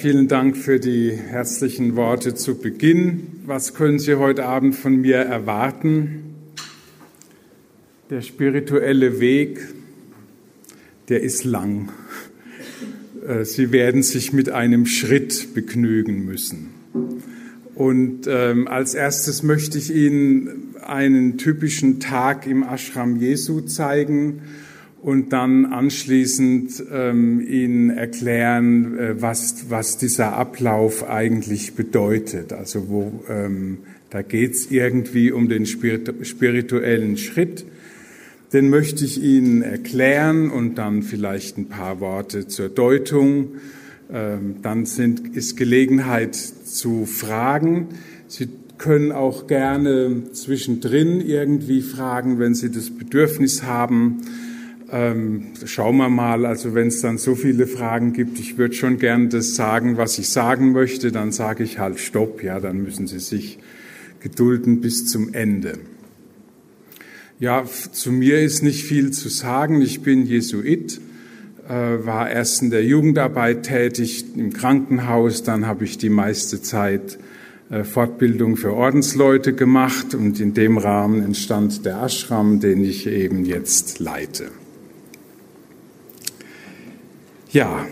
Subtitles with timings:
[0.00, 3.26] Vielen Dank für die herzlichen Worte zu Beginn.
[3.44, 6.36] Was können Sie heute Abend von mir erwarten?
[8.08, 9.60] Der spirituelle Weg,
[11.10, 11.90] der ist lang.
[13.28, 16.70] Äh, Sie werden sich mit einem Schritt begnügen müssen.
[17.74, 24.40] Und ähm, als erstes möchte ich Ihnen einen typischen Tag im Ashram Jesu zeigen
[25.02, 32.52] und dann anschließend ähm, Ihnen erklären, äh, was, was dieser Ablauf eigentlich bedeutet.
[32.52, 33.78] Also wo, ähm,
[34.10, 37.64] da geht es irgendwie um den spirituellen Schritt.
[38.52, 43.52] Den möchte ich Ihnen erklären und dann vielleicht ein paar Worte zur Deutung.
[44.12, 47.88] Ähm, dann sind, ist Gelegenheit zu fragen.
[48.28, 54.20] Sie können auch gerne zwischendrin irgendwie fragen, wenn Sie das Bedürfnis haben
[54.92, 58.98] ähm, schauen wir mal, also wenn es dann so viele Fragen gibt, ich würde schon
[58.98, 63.06] gern das sagen, was ich sagen möchte, dann sage ich halt Stopp, ja, dann müssen
[63.06, 63.58] Sie sich
[64.20, 65.78] gedulden bis zum Ende.
[67.38, 69.80] Ja, zu mir ist nicht viel zu sagen.
[69.80, 71.00] Ich bin Jesuit,
[71.66, 77.18] äh, war erst in der Jugendarbeit tätig im Krankenhaus, dann habe ich die meiste Zeit
[77.70, 83.44] äh, Fortbildung für Ordensleute gemacht und in dem Rahmen entstand der Ashram, den ich eben
[83.44, 84.50] jetzt leite.
[87.52, 87.84] Ja.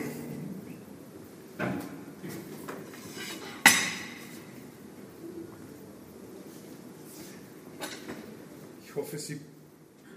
[8.85, 9.41] Ich hoffe, Sie,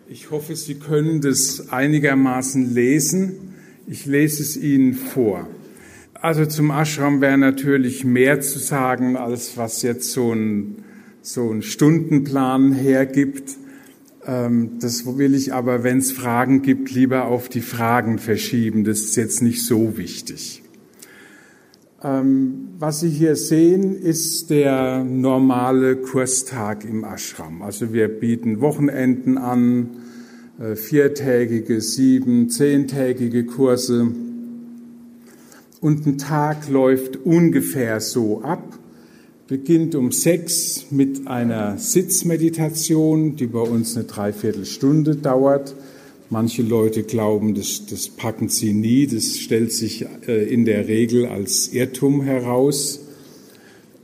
[0.07, 3.55] ich hoffe, Sie können das einigermaßen lesen.
[3.87, 5.47] Ich lese es Ihnen vor.
[6.13, 10.83] Also zum Ashram wäre natürlich mehr zu sagen, als was jetzt so ein,
[11.23, 13.57] so ein Stundenplan hergibt.
[14.31, 18.85] Ähm, das will ich aber, wenn es Fragen gibt, lieber auf die Fragen verschieben.
[18.85, 20.63] Das ist jetzt nicht so wichtig.
[22.01, 27.61] Ähm, was Sie hier sehen, ist der normale Kurstag im Ashram.
[27.61, 29.89] Also wir bieten Wochenenden an,
[30.59, 34.11] äh, viertägige, sieben, zehntägige Kurse.
[35.81, 38.79] Und ein Tag läuft ungefähr so ab
[39.51, 45.75] beginnt um sechs mit einer Sitzmeditation, die bei uns eine Dreiviertelstunde dauert.
[46.29, 49.07] Manche Leute glauben, das, das packen sie nie.
[49.07, 53.01] Das stellt sich äh, in der Regel als Irrtum heraus.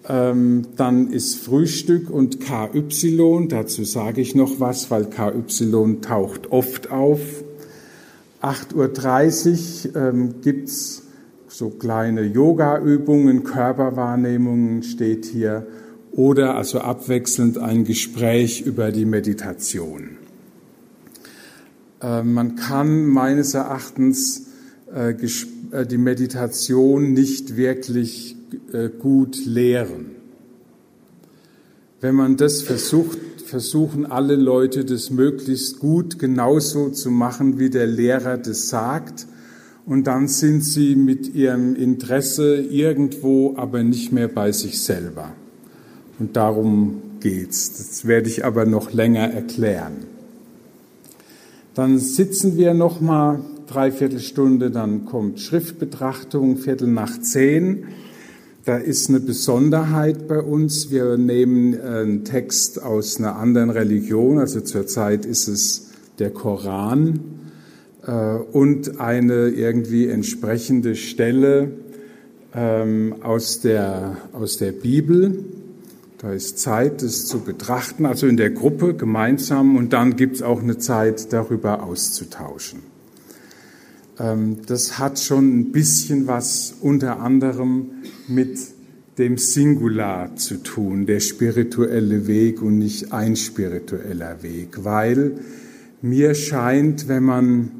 [0.10, 3.48] Ähm, dann ist Frühstück und KY.
[3.48, 7.22] Dazu sage ich noch was, weil KY taucht oft auf.
[8.42, 11.04] 8.30 Uhr ähm, gibt's
[11.58, 15.66] so kleine Yoga-Übungen, Körperwahrnehmungen steht hier
[16.12, 20.18] oder also abwechselnd ein Gespräch über die Meditation.
[22.00, 24.50] Äh, man kann meines Erachtens
[24.94, 25.16] äh,
[25.72, 28.36] äh, die Meditation nicht wirklich
[29.00, 30.12] gut lehren.
[32.02, 37.88] Wenn man das versucht, versuchen alle Leute das möglichst gut genauso zu machen, wie der
[37.88, 39.28] Lehrer das sagt
[39.88, 45.32] und dann sind sie mit ihrem Interesse irgendwo, aber nicht mehr bei sich selber.
[46.20, 47.78] Und darum geht's.
[47.78, 49.94] Das werde ich aber noch länger erklären.
[51.74, 57.86] Dann sitzen wir noch mal dreiviertel Stunde, dann kommt Schriftbetrachtung, Viertel nach zehn.
[58.66, 60.92] Da ist eine Besonderheit bei uns.
[60.92, 67.27] Wir nehmen einen Text aus einer anderen Religion, also zurzeit ist es der Koran
[68.12, 71.72] und eine irgendwie entsprechende Stelle
[72.54, 75.44] ähm, aus, der, aus der Bibel.
[76.18, 80.42] Da ist Zeit, das zu betrachten, also in der Gruppe gemeinsam und dann gibt es
[80.42, 82.80] auch eine Zeit, darüber auszutauschen.
[84.20, 87.92] Ähm, das hat schon ein bisschen was unter anderem
[88.28, 88.58] mit
[89.20, 95.40] dem Singular zu tun, der spirituelle Weg und nicht ein spiritueller Weg, weil
[96.02, 97.72] mir scheint, wenn man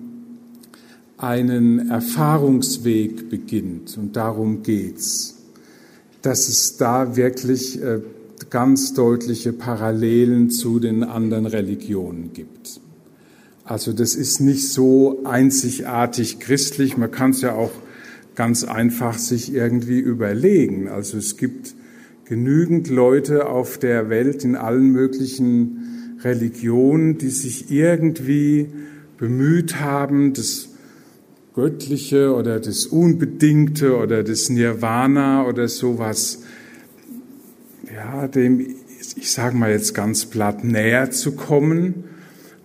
[1.18, 5.36] einen Erfahrungsweg beginnt, und darum geht's,
[6.22, 8.02] dass es da wirklich äh,
[8.50, 12.82] ganz deutliche Parallelen zu den anderen Religionen gibt.
[13.64, 17.72] Also das ist nicht so einzigartig christlich, man kann es ja auch
[18.36, 20.88] ganz einfach sich irgendwie überlegen.
[20.88, 21.76] Also es gibt
[22.26, 28.68] genügend Leute auf der Welt in allen möglichen Religionen, die sich irgendwie
[29.18, 30.70] bemüht haben, das
[31.58, 36.44] Göttliche oder das Unbedingte oder das Nirvana oder sowas,
[37.92, 38.60] ja, dem,
[39.16, 42.04] ich sage mal jetzt ganz platt, näher zu kommen.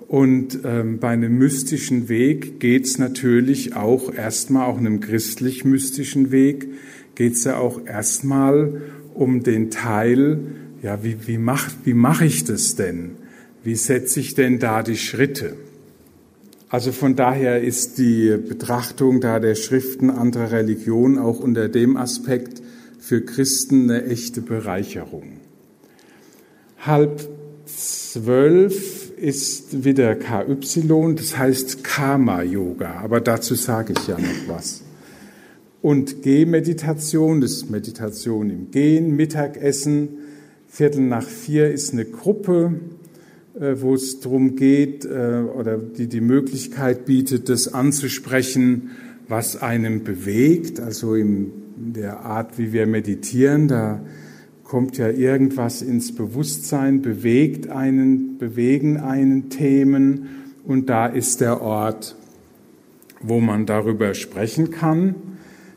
[0.08, 6.68] Und ähm, bei einem mystischen Weg geht es natürlich auch erstmal, auch einem christlich-mystischen Weg,
[7.14, 8.82] geht es ja auch erstmal
[9.14, 10.38] um den Teil,
[10.82, 13.12] ja, wie, wie mache wie mach ich das denn?
[13.64, 15.56] Wie setze ich denn da die Schritte?
[16.72, 22.62] Also von daher ist die Betrachtung da der Schriften anderer Religionen auch unter dem Aspekt
[22.98, 25.34] für Christen eine echte Bereicherung.
[26.78, 27.28] Halb
[27.66, 34.80] zwölf ist wieder KY, das heißt Karma-Yoga, aber dazu sage ich ja noch was.
[35.82, 40.08] Und Gehmeditation, das ist Meditation im Gehen, Mittagessen,
[40.68, 42.80] Viertel nach vier ist eine Gruppe,
[43.54, 48.90] wo es darum geht äh, oder die die Möglichkeit bietet, das anzusprechen,
[49.28, 54.00] was einem bewegt, also in der Art, wie wir meditieren, da
[54.64, 60.28] kommt ja irgendwas ins Bewusstsein, bewegt einen, bewegen einen Themen
[60.64, 62.16] und da ist der Ort,
[63.20, 65.14] wo man darüber sprechen kann.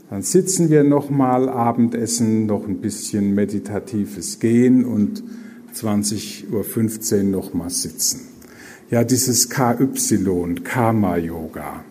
[0.10, 5.24] Dann sitzen wir nochmal, Abendessen, noch ein bisschen meditatives Gehen und
[5.76, 8.22] 20.15 Uhr nochmal sitzen.
[8.90, 11.84] Ja, dieses KY, Karma-Yoga.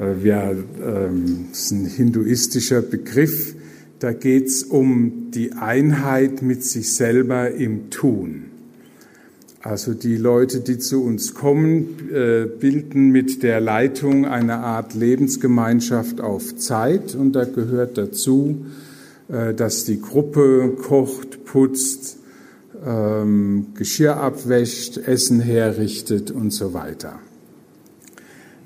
[0.00, 3.54] Äh, ja, ähm, das ist ein hinduistischer Begriff.
[3.98, 8.46] Da geht es um die Einheit mit sich selber im Tun.
[9.60, 16.20] Also die Leute, die zu uns kommen, äh, bilden mit der Leitung eine Art Lebensgemeinschaft
[16.20, 18.66] auf Zeit und da gehört dazu,
[19.28, 22.18] äh, dass die Gruppe kocht, putzt,
[22.84, 27.18] ähm, Geschirr abwäscht, Essen herrichtet und so weiter.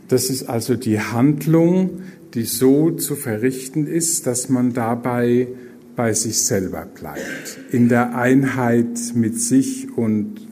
[0.09, 2.03] Das ist also die Handlung,
[2.35, 5.49] die so zu verrichten ist, dass man dabei
[5.97, 10.47] bei sich selber bleibt, in der Einheit mit sich und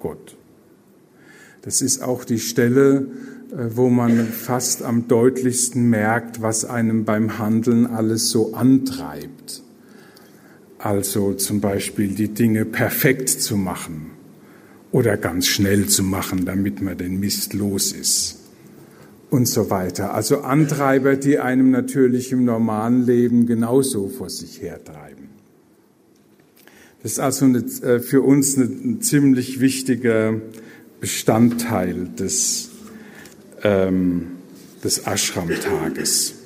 [0.00, 0.36] Gott.
[1.62, 3.06] Das ist auch die Stelle,
[3.52, 9.61] äh, wo man fast am deutlichsten merkt, was einem beim Handeln alles so antreibt.
[10.82, 14.10] Also zum Beispiel die Dinge perfekt zu machen
[14.90, 18.40] oder ganz schnell zu machen, damit man den Mist los ist
[19.30, 20.12] und so weiter.
[20.12, 25.28] Also Antreiber, die einem natürlich im normalen Leben genauso vor sich hertreiben.
[27.04, 30.40] Das ist also eine, äh, für uns ein ziemlich wichtiger
[31.00, 32.70] Bestandteil des,
[33.62, 34.32] ähm,
[34.82, 36.41] des Ashram-Tages.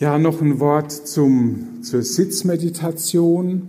[0.00, 3.68] Ja, noch ein Wort zum, zur Sitzmeditation.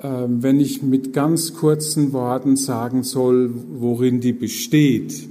[0.00, 5.28] Ähm, wenn ich mit ganz kurzen Worten sagen soll, worin die besteht,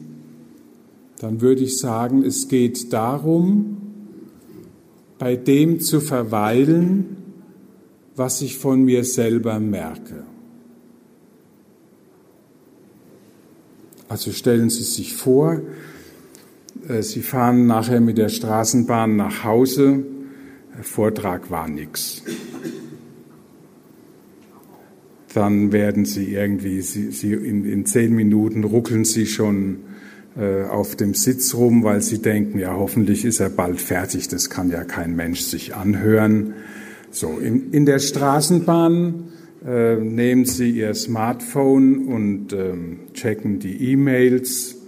[1.20, 3.78] dann würde ich sagen, es geht darum,
[5.20, 7.16] bei dem zu verweilen,
[8.18, 10.26] was ich von mir selber merke.
[14.10, 15.62] Also stellen Sie sich vor,
[17.00, 20.04] Sie fahren nachher mit der Straßenbahn nach Hause.
[20.76, 22.24] Der Vortrag war nichts.
[25.34, 29.78] Dann werden Sie irgendwie, Sie, Sie in, in, zehn Minuten ruckeln Sie schon
[30.38, 34.28] äh, auf dem Sitz rum, weil Sie denken, ja, hoffentlich ist er bald fertig.
[34.28, 36.54] Das kann ja kein Mensch sich anhören.
[37.12, 39.26] So, in, in der Straßenbahn
[39.66, 44.83] äh, nehmen Sie Ihr Smartphone und ähm, checken die E-Mails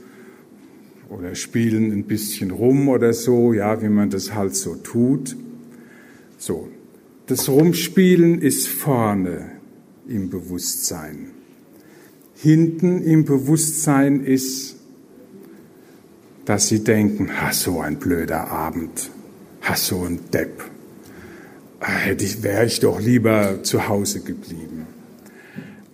[1.09, 5.35] oder spielen ein bisschen rum oder so, ja, wie man das halt so tut.
[6.37, 6.69] So,
[7.27, 9.51] das Rumspielen ist vorne
[10.07, 11.31] im Bewusstsein.
[12.35, 14.75] Hinten im Bewusstsein ist,
[16.45, 19.09] dass sie denken, ha, so ein blöder Abend,
[19.61, 20.63] ha, so ein Depp,
[21.79, 24.85] ah, hätte ich, wäre ich doch lieber zu Hause geblieben.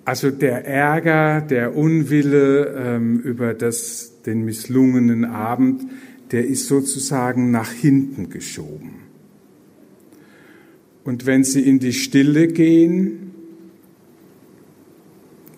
[0.03, 5.83] Also der Ärger, der Unwille ähm, über das den misslungenen Abend,
[6.31, 9.01] der ist sozusagen nach hinten geschoben.
[11.03, 13.31] Und wenn Sie in die Stille gehen,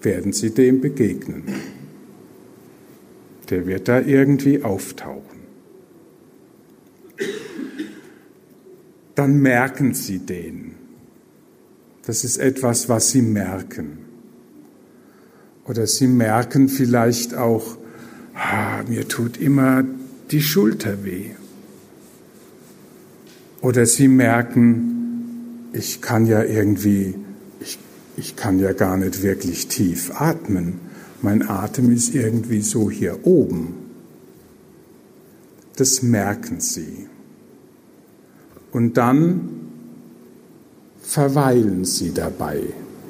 [0.02, 1.44] werden Sie dem begegnen.
[3.50, 5.42] Der wird da irgendwie auftauchen.
[9.16, 10.76] Dann merken Sie den.
[12.06, 14.00] Das ist etwas, was Sie merken.
[15.66, 17.78] Oder Sie merken vielleicht auch,
[18.36, 19.84] ah, mir tut immer
[20.32, 21.32] die Schulter weh.
[23.62, 27.16] Oder sie merken, ich kann ja irgendwie,
[27.60, 27.80] ich,
[28.18, 30.80] ich kann ja gar nicht wirklich tief atmen.
[31.22, 33.76] Mein Atem ist irgendwie so hier oben.
[35.78, 37.08] Das merken sie.
[38.72, 39.50] Und dann
[41.02, 42.62] verweilen sie dabei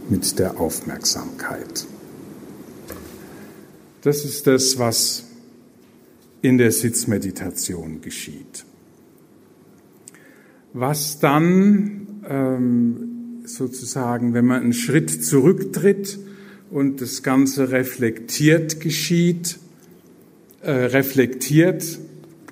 [0.10, 1.88] mit der Aufmerksamkeit.
[4.04, 5.26] Das ist das, was
[6.42, 8.66] in der Sitzmeditation geschieht.
[10.74, 16.18] was dann ähm, sozusagen, wenn man einen Schritt zurücktritt
[16.72, 19.60] und das Ganze reflektiert geschieht,
[20.62, 22.00] äh, reflektiert,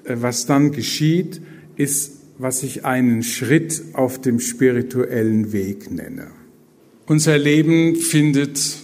[0.04, 1.42] äh, was dann geschieht,
[1.76, 6.28] ist, was ich einen Schritt auf dem spirituellen Weg nenne.
[7.08, 8.81] Unser Leben findet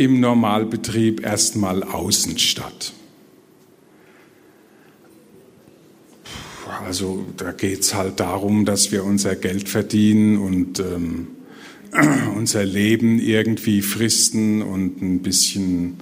[0.00, 2.94] im Normalbetrieb erstmal außen statt.
[6.86, 11.28] Also da geht es halt darum, dass wir unser Geld verdienen und ähm,
[12.34, 15.98] unser Leben irgendwie fristen und ein bisschen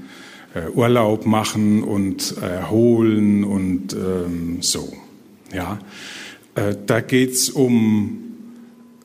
[0.54, 4.96] äh, Urlaub machen und erholen und ähm, so.
[5.52, 5.80] Ja,
[6.54, 8.24] äh, da geht es um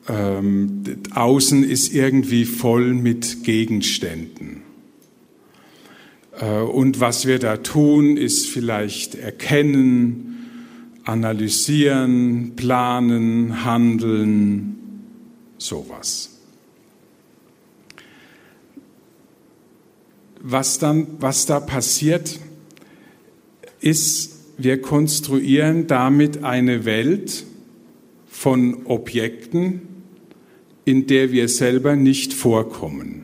[0.08, 4.62] ähm, Außen ist irgendwie voll mit Gegenständen.
[6.40, 10.30] Äh, und was wir da tun, ist vielleicht erkennen,
[11.04, 14.76] analysieren, planen, handeln,
[15.58, 16.30] sowas.
[20.40, 22.38] Was dann, was da passiert,
[23.80, 27.44] ist, wir konstruieren damit eine Welt
[28.28, 29.82] von Objekten,
[30.84, 33.23] in der wir selber nicht vorkommen.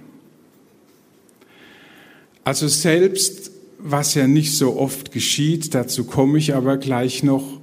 [2.44, 7.60] Also selbst, was ja nicht so oft geschieht, dazu komme ich aber gleich noch,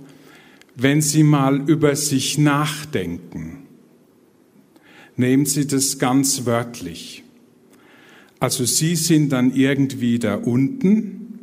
[0.76, 3.64] wenn Sie mal über sich nachdenken,
[5.16, 7.24] nehmen Sie das ganz wörtlich.
[8.40, 11.40] Also Sie sind dann irgendwie da unten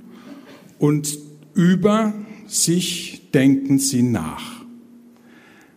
[0.79, 1.19] und
[1.55, 2.14] über
[2.47, 4.63] sich denken Sie nach.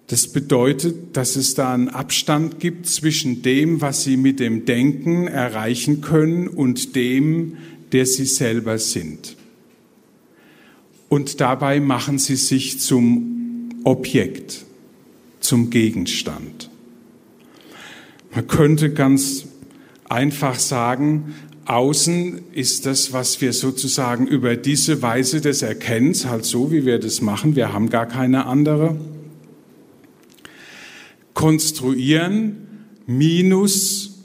[0.08, 5.28] Das bedeutet, dass es da einen Abstand gibt zwischen dem, was Sie mit dem Denken
[5.28, 7.58] erreichen können und dem,
[7.92, 9.36] der Sie selber sind.
[11.10, 14.66] Und dabei machen Sie sich zum Objekt,
[15.42, 16.70] zum Gegenstand.
[18.34, 19.46] Man könnte ganz
[20.08, 21.34] einfach sagen,
[21.66, 26.98] außen ist das, was wir sozusagen über diese Weise des Erkennens, halt so wie wir
[26.98, 28.98] das machen, wir haben gar keine andere,
[31.38, 32.56] konstruieren
[33.06, 34.24] minus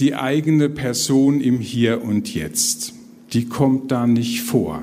[0.00, 2.92] die eigene Person im Hier und Jetzt.
[3.32, 4.82] Die kommt da nicht vor.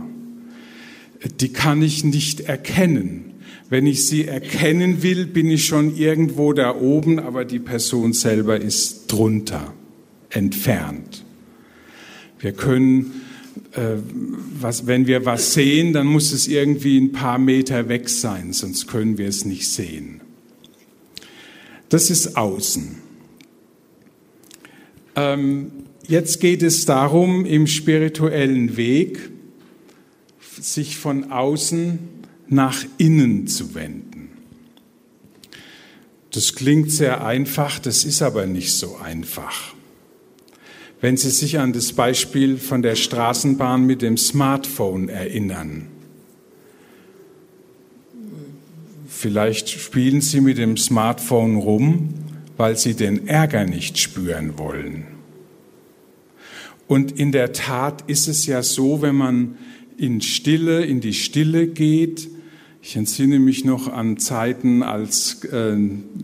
[1.42, 3.34] Die kann ich nicht erkennen.
[3.70, 8.58] Wenn ich sie erkennen will, bin ich schon irgendwo da oben, aber die Person selber
[8.62, 9.74] ist drunter,
[10.30, 11.26] entfernt.
[12.40, 13.24] Wir können,
[13.74, 13.98] äh,
[14.58, 18.88] was, wenn wir was sehen, dann muss es irgendwie ein paar Meter weg sein, sonst
[18.88, 20.17] können wir es nicht sehen.
[21.90, 22.98] Das ist außen.
[25.16, 25.72] Ähm,
[26.08, 29.32] jetzt geht es darum, im spirituellen Weg
[30.60, 32.00] sich von außen
[32.48, 34.30] nach innen zu wenden.
[36.32, 39.74] Das klingt sehr einfach, das ist aber nicht so einfach.
[41.00, 45.88] Wenn Sie sich an das Beispiel von der Straßenbahn mit dem Smartphone erinnern,
[49.18, 52.14] vielleicht spielen Sie mit dem Smartphone rum,
[52.56, 55.08] weil Sie den Ärger nicht spüren wollen.
[56.88, 59.58] Und in der Tat ist es ja so, wenn man
[59.98, 62.30] in Stille, in die Stille geht,
[62.82, 65.76] ich entsinne mich noch an Zeiten als äh,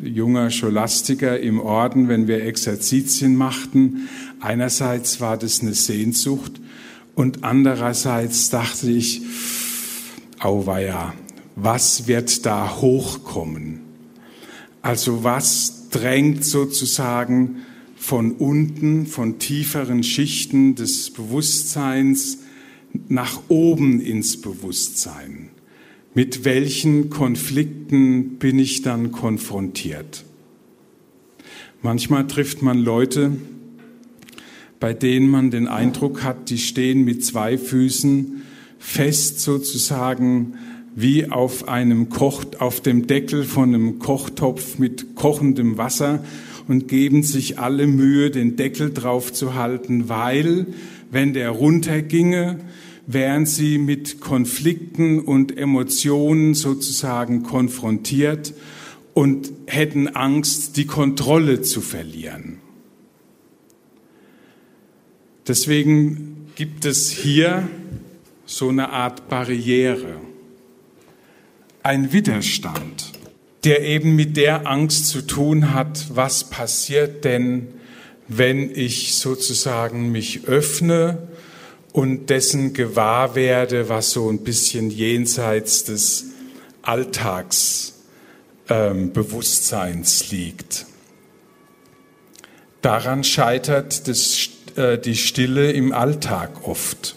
[0.01, 4.07] junger Scholastiker im Orden, wenn wir Exerzitien machten.
[4.39, 6.62] Einerseits war das eine Sehnsucht
[7.15, 9.23] und andererseits dachte ich,
[10.39, 11.13] auweia,
[11.55, 13.81] was wird da hochkommen?
[14.81, 17.57] Also was drängt sozusagen
[17.95, 22.39] von unten, von tieferen Schichten des Bewusstseins
[23.07, 25.50] nach oben ins Bewusstsein?
[26.15, 30.25] Mit welchen Konflikten bin ich dann konfrontiert?
[31.81, 33.31] Manchmal trifft man Leute,
[34.79, 38.43] bei denen man den Eindruck hat, die stehen mit zwei Füßen
[38.79, 40.55] fest sozusagen
[40.95, 46.23] wie auf einem Koch, auf dem Deckel von einem Kochtopf mit kochendem Wasser
[46.67, 50.67] und geben sich alle Mühe, den Deckel drauf zu halten, weil,
[51.12, 52.59] wenn der runterginge,
[53.05, 58.53] wären sie mit Konflikten und Emotionen sozusagen konfrontiert
[59.13, 62.59] und hätten Angst, die Kontrolle zu verlieren.
[65.47, 67.67] Deswegen gibt es hier
[68.45, 70.15] so eine Art Barriere,
[71.84, 73.12] ein Widerstand,
[73.66, 77.68] der eben mit der Angst zu tun hat, was passiert denn,
[78.28, 81.28] wenn ich sozusagen mich öffne
[81.92, 86.25] und dessen gewahr werde, was so ein bisschen jenseits des
[86.82, 87.94] Alltags
[88.70, 89.12] ähm,
[90.32, 90.86] liegt.
[92.82, 97.16] Daran scheitert das, äh, die Stille im Alltag oft.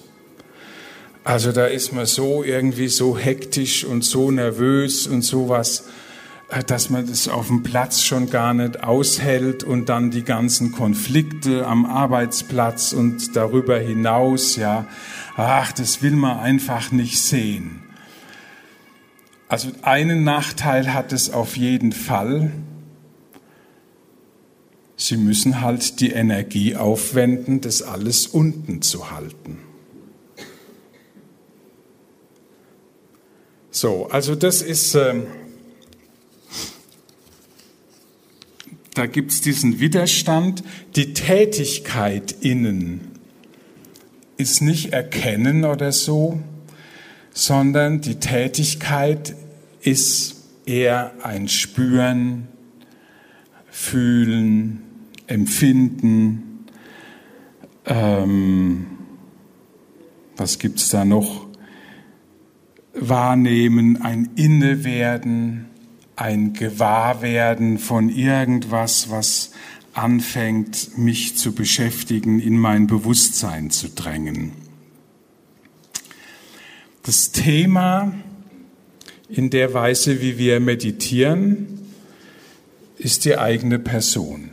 [1.27, 5.89] Also da ist man so irgendwie so hektisch und so nervös und sowas,
[6.51, 10.71] äh, dass man das auf dem Platz schon gar nicht aushält und dann die ganzen
[10.71, 14.87] Konflikte am Arbeitsplatz und darüber hinaus, ja,
[15.37, 17.83] ach, das will man einfach nicht sehen.
[19.49, 22.53] Also einen Nachteil hat es auf jeden Fall.
[24.95, 29.66] Sie müssen halt die Energie aufwenden, das alles unten zu halten.
[33.77, 35.17] So, also das ist, äh,
[38.95, 40.65] da gibt es diesen Widerstand.
[40.97, 43.11] Die Tätigkeit innen
[44.39, 46.41] ist nicht erkennen oder so,
[47.35, 49.37] sondern die Tätigkeit
[49.83, 52.49] ist eher ein Spüren,
[53.71, 54.85] Fühlen,
[55.27, 56.65] Empfinden.
[57.85, 58.87] Ähm,
[60.39, 61.46] was gibt es da noch?
[62.99, 65.67] Wahrnehmen, ein Innewerden,
[66.17, 69.53] ein Gewahrwerden von irgendwas, was
[69.93, 74.53] anfängt, mich zu beschäftigen, in mein Bewusstsein zu drängen.
[77.03, 78.13] Das Thema
[79.29, 81.81] in der Weise, wie wir meditieren,
[82.99, 84.51] ist die eigene Person.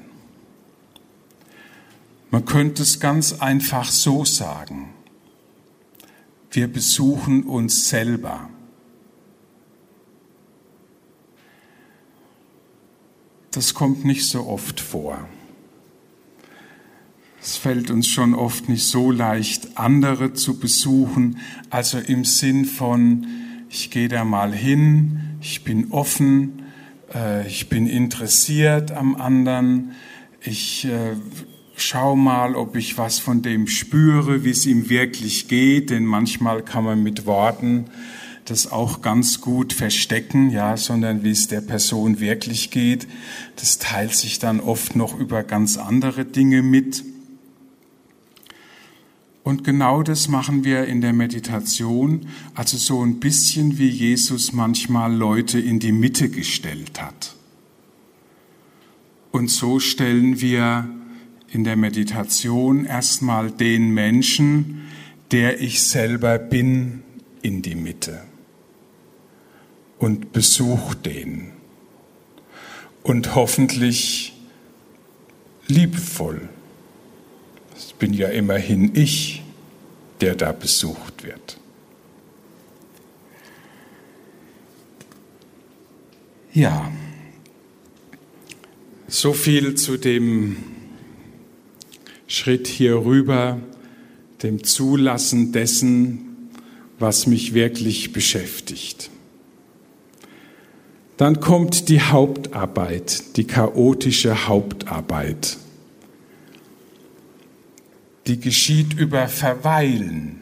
[2.30, 4.93] Man könnte es ganz einfach so sagen.
[6.54, 8.48] Wir besuchen uns selber.
[13.50, 15.28] Das kommt nicht so oft vor.
[17.42, 21.40] Es fällt uns schon oft nicht so leicht, andere zu besuchen,
[21.72, 23.26] also im Sinn von,
[23.68, 26.62] ich gehe da mal hin, ich bin offen,
[27.16, 29.94] äh, ich bin interessiert am anderen,
[30.40, 31.16] ich äh,
[31.76, 36.64] schau mal, ob ich was von dem spüre, wie es ihm wirklich geht, denn manchmal
[36.64, 37.86] kann man mit Worten
[38.46, 43.08] das auch ganz gut verstecken, ja, sondern wie es der Person wirklich geht,
[43.56, 47.04] das teilt sich dann oft noch über ganz andere Dinge mit.
[49.44, 55.14] Und genau das machen wir in der Meditation, also so ein bisschen wie Jesus manchmal
[55.14, 57.36] Leute in die Mitte gestellt hat.
[59.32, 60.88] Und so stellen wir
[61.54, 64.88] in der Meditation erstmal den Menschen,
[65.32, 67.04] der ich selber bin,
[67.44, 68.24] in die Mitte
[70.00, 71.52] und besuch den
[73.04, 74.34] und hoffentlich
[75.68, 76.50] liebevoll.
[77.76, 79.44] Es bin ja immerhin ich,
[80.22, 81.60] der da besucht wird.
[86.52, 86.92] Ja,
[89.08, 90.73] so viel zu dem
[92.34, 93.60] Schritt hier rüber,
[94.42, 96.50] dem Zulassen dessen,
[96.98, 99.12] was mich wirklich beschäftigt.
[101.18, 105.58] Dann kommt die Hauptarbeit, die chaotische Hauptarbeit.
[108.26, 110.40] Die geschieht über Verweilen.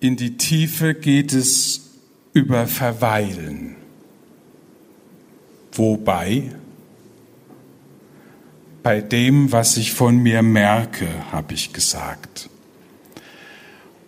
[0.00, 1.92] In die Tiefe geht es
[2.34, 3.76] über Verweilen.
[5.72, 6.50] Wobei
[8.86, 12.48] bei dem, was ich von mir merke, habe ich gesagt.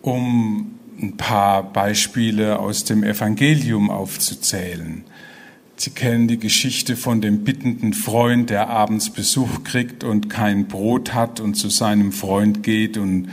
[0.01, 5.03] Um ein paar Beispiele aus dem Evangelium aufzuzählen.
[5.75, 11.13] Sie kennen die Geschichte von dem bittenden Freund, der abends Besuch kriegt und kein Brot
[11.13, 13.27] hat und zu seinem Freund geht und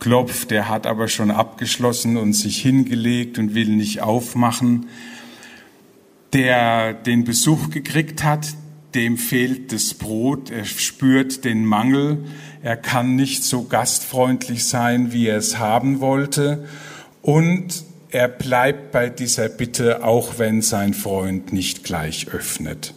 [0.00, 0.50] klopft.
[0.50, 4.86] Der hat aber schon abgeschlossen und sich hingelegt und will nicht aufmachen.
[6.32, 8.48] Der den Besuch gekriegt hat,
[8.98, 12.24] dem fehlt das Brot, er spürt den Mangel,
[12.64, 16.66] er kann nicht so gastfreundlich sein, wie er es haben wollte
[17.22, 22.92] und er bleibt bei dieser Bitte, auch wenn sein Freund nicht gleich öffnet.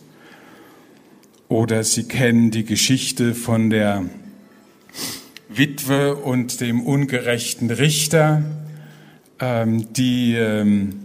[1.50, 4.04] Oder Sie kennen die Geschichte von der
[5.50, 8.42] Witwe und dem ungerechten Richter,
[9.40, 10.96] ähm, die ähm,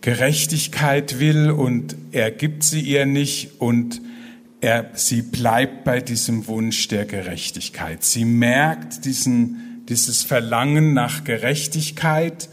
[0.00, 4.00] Gerechtigkeit will und er gibt sie ihr nicht und
[4.66, 8.02] er, sie bleibt bei diesem Wunsch der Gerechtigkeit.
[8.02, 12.48] Sie merkt diesen, dieses Verlangen nach Gerechtigkeit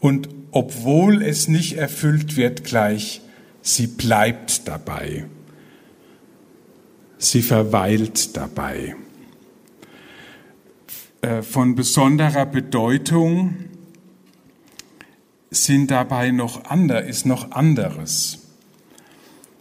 [0.00, 3.20] und obwohl es nicht erfüllt wird gleich,
[3.60, 5.26] sie bleibt dabei.
[7.18, 8.96] Sie verweilt dabei.
[11.20, 13.56] Äh, von besonderer Bedeutung
[15.50, 18.37] sind dabei noch ander, ist noch anderes.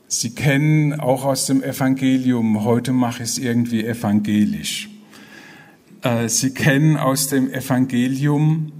[0.10, 4.90] Sie kennen auch aus dem Evangelium, heute mache ich es irgendwie evangelisch.
[6.02, 8.72] Äh, Sie kennen aus dem Evangelium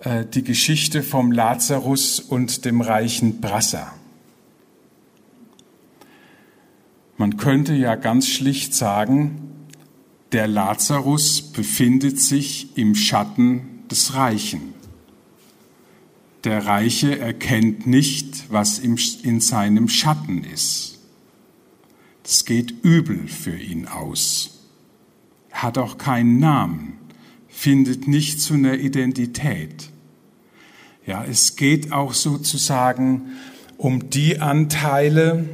[0.00, 3.90] äh, die Geschichte vom Lazarus und dem reichen Brasser.
[7.16, 9.66] Man könnte ja ganz schlicht sagen,
[10.32, 14.74] der Lazarus befindet sich im Schatten des Reichen.
[16.44, 20.98] Der Reiche erkennt nicht, was in seinem Schatten ist.
[22.24, 24.60] Es geht übel für ihn aus.
[25.50, 26.98] Hat auch keinen Namen,
[27.48, 29.90] findet nicht zu einer Identität.
[31.06, 33.32] Ja, es geht auch sozusagen
[33.76, 35.48] um die Anteile,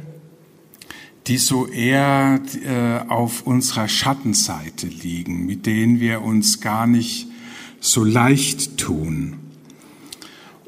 [1.27, 7.27] die so eher äh, auf unserer Schattenseite liegen, mit denen wir uns gar nicht
[7.79, 9.46] so leicht tun.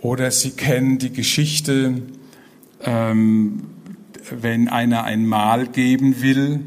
[0.02, 2.02] Oder Sie kennen die Geschichte,
[2.82, 3.64] ähm,
[4.32, 6.62] wenn einer ein Mahl geben will,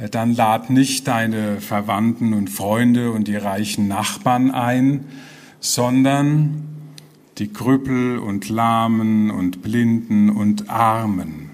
[0.00, 5.04] äh, dann lad nicht deine Verwandten und Freunde und die reichen Nachbarn ein,
[5.60, 6.64] sondern
[7.38, 11.50] die Krüppel und Lahmen und Blinden und Armen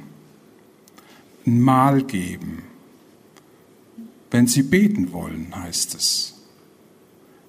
[1.49, 2.63] ein Mahl geben.
[4.31, 6.35] Wenn sie beten wollen, heißt es.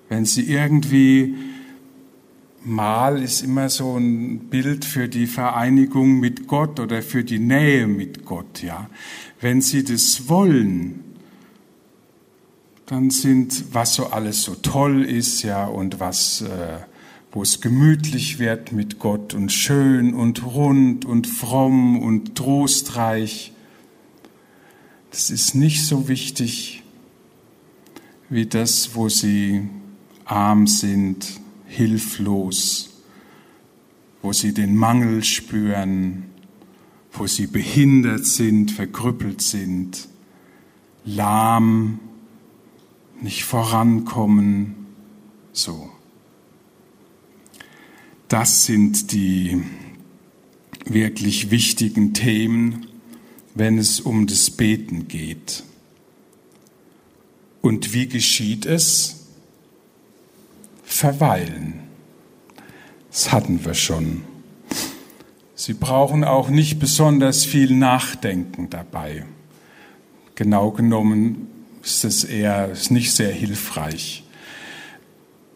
[0.08, 1.36] Wenn sie irgendwie,
[2.64, 7.88] Mahl ist immer so ein Bild für die Vereinigung mit Gott oder für die Nähe
[7.88, 8.90] mit Gott, ja.
[9.40, 11.04] Wenn sie das wollen,
[12.86, 16.80] dann sind, was so alles so toll ist, ja, und was, äh,
[17.32, 23.54] wo es gemütlich wird mit Gott und schön und rund und fromm und trostreich,
[25.12, 26.84] das ist nicht so wichtig
[28.30, 29.70] wie das, wo sie
[30.26, 32.90] arm sind, hilflos,
[34.22, 36.26] wo sie den Mangel spüren,
[37.14, 40.10] wo sie behindert sind, verkrüppelt sind,
[41.06, 42.00] lahm,
[43.22, 44.76] nicht vorankommen,
[45.54, 45.90] so.
[48.28, 49.64] Das sind die
[50.86, 52.88] wirklich wichtigen Themen,
[53.56, 55.64] wenn es um das Beten geht.
[57.62, 59.19] Und wie geschieht es?
[60.90, 61.76] Verweilen.
[63.12, 64.24] Das hatten wir schon.
[65.56, 69.26] Sie brauchen auch nicht besonders viel Nachdenken dabei.
[70.36, 71.48] Genau genommen
[71.84, 74.24] ist es eher ist nicht sehr hilfreich.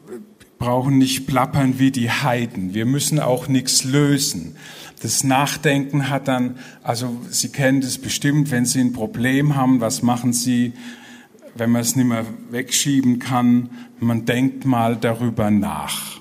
[0.07, 0.19] Wir
[0.59, 2.73] brauchen nicht plappern wie die Heiden.
[2.73, 4.55] Wir müssen auch nichts lösen.
[5.01, 10.03] Das Nachdenken hat dann, also Sie kennen das bestimmt, wenn Sie ein Problem haben, was
[10.03, 10.73] machen Sie,
[11.55, 13.69] wenn man es nicht mehr wegschieben kann?
[13.99, 16.19] Man denkt mal darüber nach.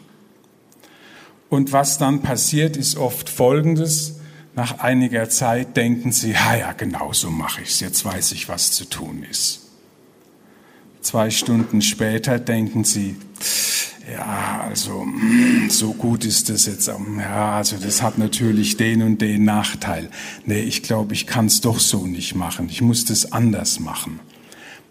[1.48, 4.20] Und was dann passiert, ist oft Folgendes.
[4.54, 7.80] Nach einiger Zeit denken Sie, ja, ja, genau so mache ich es.
[7.80, 9.60] Jetzt weiß ich, was zu tun ist.
[11.00, 13.16] Zwei Stunden später denken Sie,
[14.10, 15.06] ja, also
[15.68, 16.88] so gut ist das jetzt.
[16.88, 20.10] Ja, also das hat natürlich den und den Nachteil.
[20.44, 22.68] Nee, ich glaube, ich kann es doch so nicht machen.
[22.68, 24.20] Ich muss das anders machen.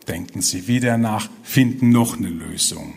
[0.07, 2.93] Denken Sie wieder nach, finden noch eine Lösung.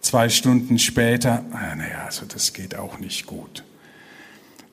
[0.00, 3.64] Zwei Stunden später, naja, also das geht auch nicht gut.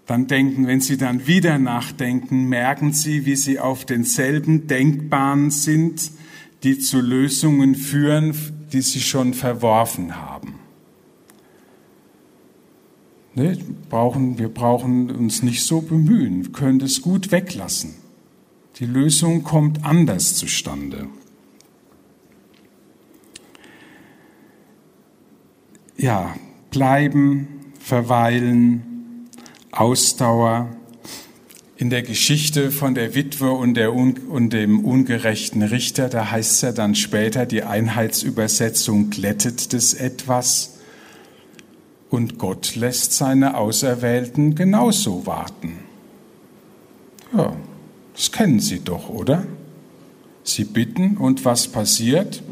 [0.05, 6.11] Dann denken, wenn Sie dann wieder nachdenken, merken Sie, wie Sie auf denselben Denkbahnen sind,
[6.63, 8.33] die zu Lösungen führen,
[8.71, 10.55] die sie schon verworfen haben.
[13.35, 13.57] Ne,
[13.89, 17.95] brauchen, wir brauchen uns nicht so bemühen, wir können das gut weglassen.
[18.79, 21.07] Die Lösung kommt anders zustande.
[25.95, 26.35] Ja,
[26.71, 29.29] bleiben, verweilen,
[29.71, 30.69] Ausdauer,
[31.77, 36.61] in der Geschichte von der Witwe und, der und dem ungerechten Richter, da heißt es
[36.61, 40.79] ja dann später, die Einheitsübersetzung glättet das etwas
[42.09, 45.79] und Gott lässt seine Auserwählten genauso warten.
[47.35, 47.53] Ja,
[48.13, 49.45] das kennen Sie doch, oder?
[50.43, 52.43] Sie bitten und was passiert?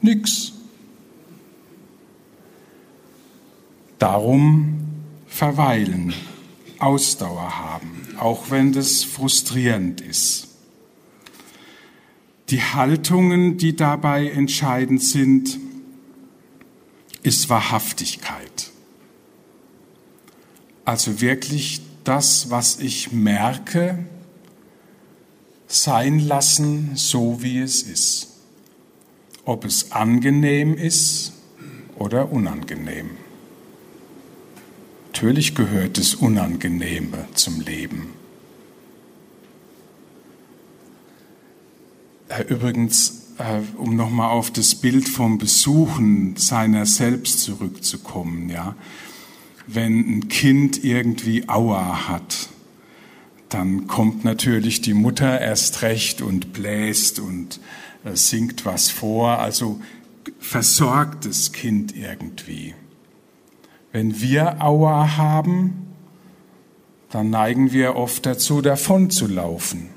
[0.00, 0.52] Nix.
[3.98, 4.78] Darum
[5.26, 6.14] verweilen,
[6.78, 10.48] Ausdauer haben auch wenn das frustrierend ist.
[12.50, 15.58] Die Haltungen, die dabei entscheidend sind,
[17.22, 18.70] ist Wahrhaftigkeit.
[20.84, 23.98] Also wirklich das, was ich merke,
[25.66, 28.28] sein lassen, so wie es ist,
[29.44, 31.32] ob es angenehm ist
[31.96, 33.10] oder unangenehm.
[35.08, 38.12] Natürlich gehört das Unangenehme zum Leben.
[42.28, 48.74] Äh, übrigens, äh, um nochmal auf das Bild vom Besuchen seiner selbst zurückzukommen, ja.
[49.66, 52.50] Wenn ein Kind irgendwie Aua hat,
[53.48, 57.60] dann kommt natürlich die Mutter erst recht und bläst und
[58.04, 59.80] äh, singt was vor, also
[60.40, 62.74] versorgt das Kind irgendwie.
[63.92, 65.86] Wenn wir Aua haben,
[67.10, 69.88] dann neigen wir oft dazu, davon zu laufen.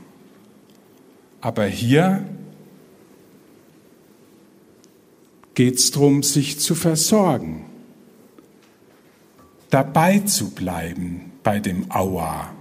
[1.42, 2.26] Aber hier
[5.56, 7.66] geht es darum, sich zu versorgen,
[9.70, 12.52] dabei zu bleiben bei dem Aua,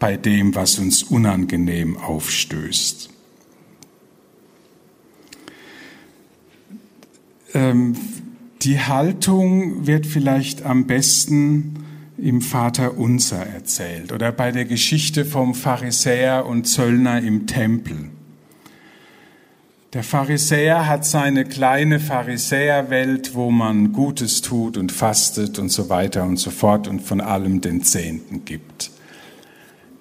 [0.00, 3.10] bei dem, was uns unangenehm aufstößt.
[7.54, 7.94] Ähm,
[8.62, 11.84] die Haltung wird vielleicht am besten
[12.18, 18.10] im Vater Unser erzählt oder bei der Geschichte vom Pharisäer und Zöllner im Tempel.
[19.92, 26.24] Der Pharisäer hat seine kleine Pharisäerwelt, wo man Gutes tut und fastet und so weiter
[26.24, 28.92] und so fort und von allem den Zehnten gibt.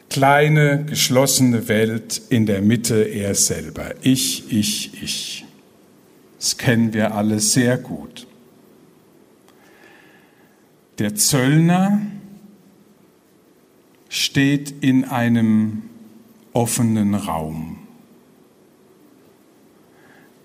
[0.10, 3.94] Kleine, geschlossene Welt, in der Mitte er selber.
[4.02, 5.46] Ich, ich, ich.
[6.40, 8.26] Das kennen wir alle sehr gut.
[10.98, 12.02] Der Zöllner
[14.10, 15.84] steht in einem
[16.54, 17.78] offenen Raum.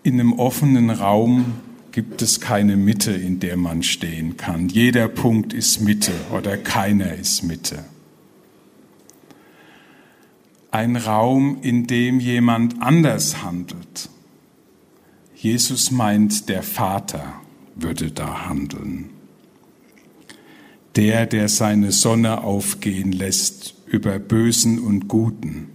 [0.02, 1.54] In einem offenen Raum
[1.90, 4.68] gibt es keine Mitte, in der man stehen kann.
[4.68, 7.84] Jeder Punkt ist Mitte oder keiner ist Mitte.
[10.74, 14.10] Ein Raum, in dem jemand anders handelt.
[15.34, 17.34] Jesus meint, der Vater
[17.76, 19.10] würde da handeln
[20.96, 25.68] der, der seine Sonne aufgehen lässt über Bösen und Guten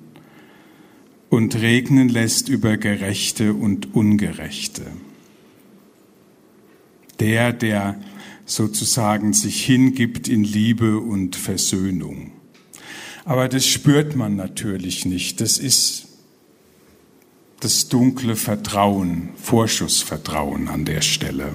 [1.29, 4.83] und regnen lässt über Gerechte und Ungerechte.
[7.19, 7.99] Der, der
[8.45, 12.31] sozusagen sich hingibt in Liebe und Versöhnung.
[13.29, 15.39] Aber das spürt man natürlich nicht.
[15.39, 16.07] Das ist
[17.59, 21.53] das dunkle Vertrauen, Vorschussvertrauen an der Stelle.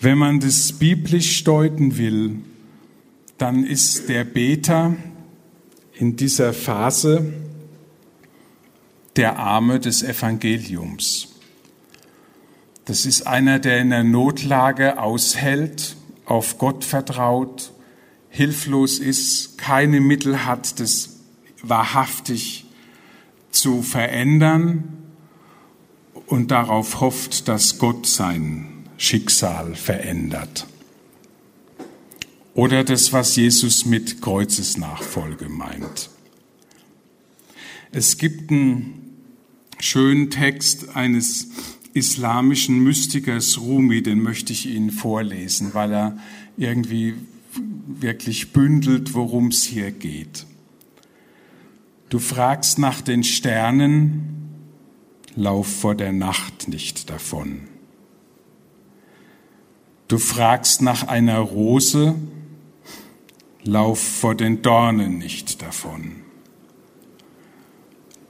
[0.00, 2.40] Wenn man das biblisch deuten will,
[3.38, 4.96] dann ist der Beter
[5.92, 7.32] in dieser Phase
[9.14, 11.28] der Arme des Evangeliums.
[12.86, 17.70] Das ist einer, der in der Notlage aushält, auf Gott vertraut,
[18.34, 21.20] hilflos ist, keine Mittel hat, das
[21.62, 22.66] wahrhaftig
[23.52, 25.04] zu verändern
[26.26, 30.66] und darauf hofft, dass Gott sein Schicksal verändert.
[32.54, 36.10] Oder das, was Jesus mit Kreuzesnachfolge meint.
[37.92, 39.16] Es gibt einen
[39.78, 41.50] schönen Text eines
[41.92, 46.18] islamischen Mystikers Rumi, den möchte ich Ihnen vorlesen, weil er
[46.56, 47.14] irgendwie
[47.86, 50.46] wirklich bündelt, worum es hier geht.
[52.08, 54.50] Du fragst nach den Sternen,
[55.36, 57.68] lauf vor der Nacht nicht davon.
[60.08, 62.14] Du fragst nach einer Rose,
[63.64, 66.22] lauf vor den Dornen nicht davon.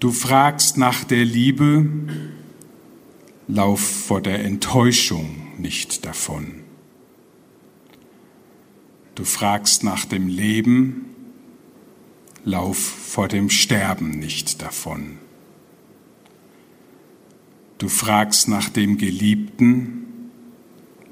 [0.00, 1.88] Du fragst nach der Liebe,
[3.48, 6.63] lauf vor der Enttäuschung nicht davon.
[9.14, 11.04] Du fragst nach dem Leben,
[12.44, 15.18] lauf vor dem Sterben nicht davon.
[17.78, 20.30] Du fragst nach dem Geliebten,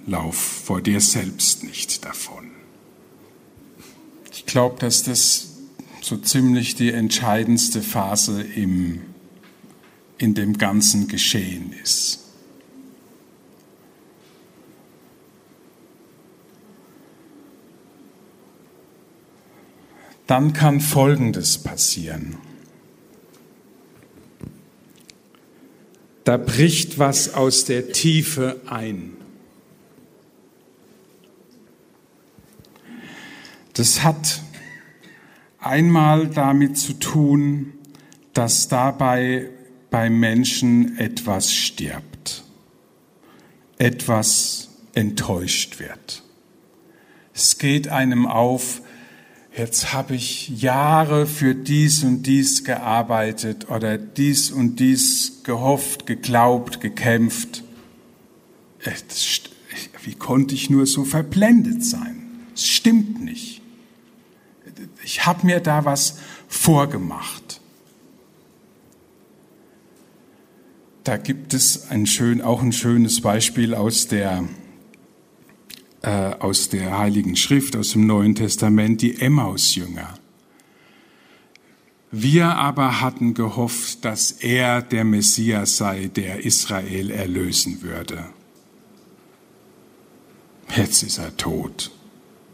[0.07, 2.51] lauf vor dir selbst nicht davon.
[4.33, 5.49] Ich glaube, dass das
[6.01, 9.03] so ziemlich die entscheidendste Phase im,
[10.19, 12.22] in dem ganzen Geschehen ist.
[20.33, 22.39] Dann kann Folgendes passieren.
[26.25, 29.13] Da bricht was aus der Tiefe ein.
[33.75, 34.41] Das hat
[35.59, 37.75] einmal damit zu tun,
[38.33, 39.51] dass dabei
[39.91, 42.45] beim Menschen etwas stirbt,
[43.77, 46.23] etwas enttäuscht wird.
[47.35, 48.81] Es geht einem auf,
[49.57, 56.81] jetzt habe ich Jahre für dies und dies gearbeitet oder dies und dies gehofft, geglaubt,
[56.81, 57.63] gekämpft.
[60.03, 62.47] Wie konnte ich nur so verblendet sein?
[62.55, 63.63] Es stimmt nicht
[65.05, 67.61] ich habe mir da was vorgemacht.
[71.05, 74.45] da gibt es ein schön, auch ein schönes Beispiel aus der,
[76.03, 80.15] äh, aus der Heiligen Schrift, aus dem Neuen Testament, die Emmaus-Jünger.
[82.11, 88.27] Wir aber hatten gehofft, dass er der Messias sei, der Israel erlösen würde.
[90.77, 91.91] Jetzt ist er tot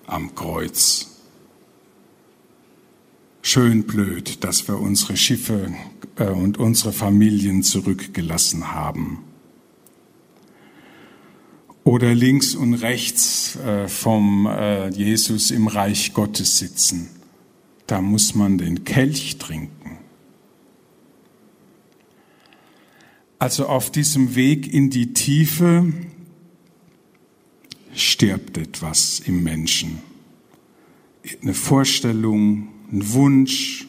[0.07, 1.09] am Kreuz.
[3.43, 5.73] Schön blöd, dass wir unsere Schiffe
[6.17, 9.25] äh, und unsere Familien zurückgelassen haben.
[11.89, 17.09] Oder links und rechts äh, vom äh, Jesus im Reich Gottes sitzen
[17.89, 19.99] da muss man den Kelch trinken.
[23.39, 25.93] Also auf diesem Weg in die Tiefe
[27.95, 30.01] stirbt etwas im Menschen.
[31.43, 33.88] Eine Vorstellung, ein Wunsch,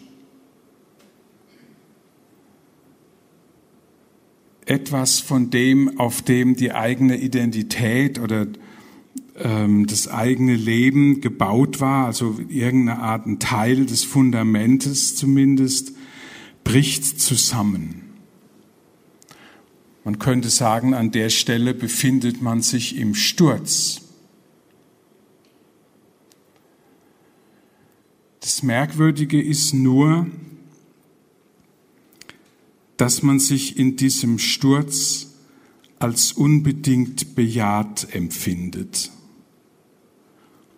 [4.70, 8.46] etwas von dem, auf dem die eigene Identität oder
[9.36, 15.94] ähm, das eigene Leben gebaut war, also irgendeine Art ein Teil des Fundamentes zumindest,
[16.64, 18.04] bricht zusammen.
[20.04, 24.02] Man könnte sagen, an der Stelle befindet man sich im Sturz.
[28.40, 30.28] Das Merkwürdige ist nur,
[33.00, 35.28] dass man sich in diesem Sturz
[36.00, 39.10] als unbedingt bejaht empfindet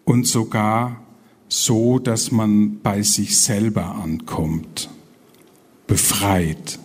[0.06, 1.04] und sogar
[1.50, 4.92] so, dass man bei sich selber ankommt,
[5.88, 6.78] befreit.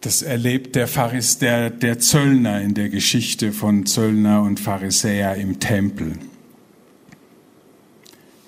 [0.00, 5.60] Das erlebt der, Pharis, der, der Zöllner in der Geschichte von Zöllner und Pharisäer im
[5.60, 6.18] Tempel.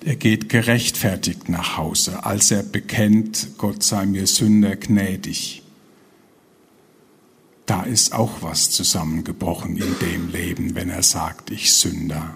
[0.03, 5.63] Er geht gerechtfertigt nach Hause, als er bekennt, Gott sei mir Sünder gnädig
[7.69, 12.33] da ist auch was zusammengebrochen in dem Leben, wenn er sagt, ich Sünder.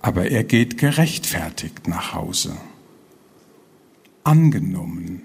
[0.00, 2.56] Aber er geht gerechtfertigt nach Hause,
[4.22, 5.22] angenommen.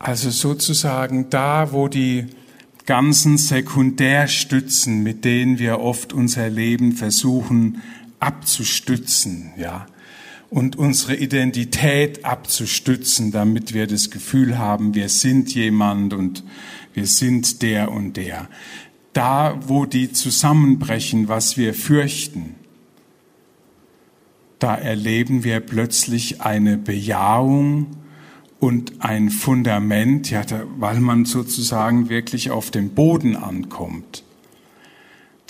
[0.00, 2.26] Also sozusagen da, wo die
[2.86, 7.82] ganzen Sekundärstützen, mit denen wir oft unser Leben versuchen
[8.20, 9.86] abzustützen, ja,
[10.50, 16.44] und unsere Identität abzustützen, damit wir das Gefühl haben, wir sind jemand und
[16.92, 18.48] wir sind der und der.
[19.12, 22.56] Da, wo die zusammenbrechen, was wir fürchten,
[24.58, 27.96] da erleben wir plötzlich eine Bejahung
[28.58, 30.42] und ein Fundament, ja,
[30.78, 34.24] weil man sozusagen wirklich auf dem Boden ankommt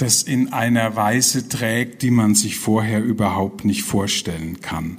[0.00, 4.98] das in einer Weise trägt, die man sich vorher überhaupt nicht vorstellen kann,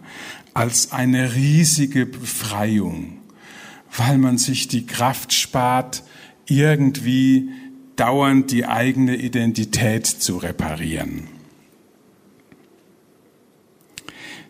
[0.54, 3.18] als eine riesige Befreiung,
[3.98, 6.04] weil man sich die Kraft spart,
[6.46, 7.50] irgendwie
[7.96, 11.28] dauernd die eigene Identität zu reparieren.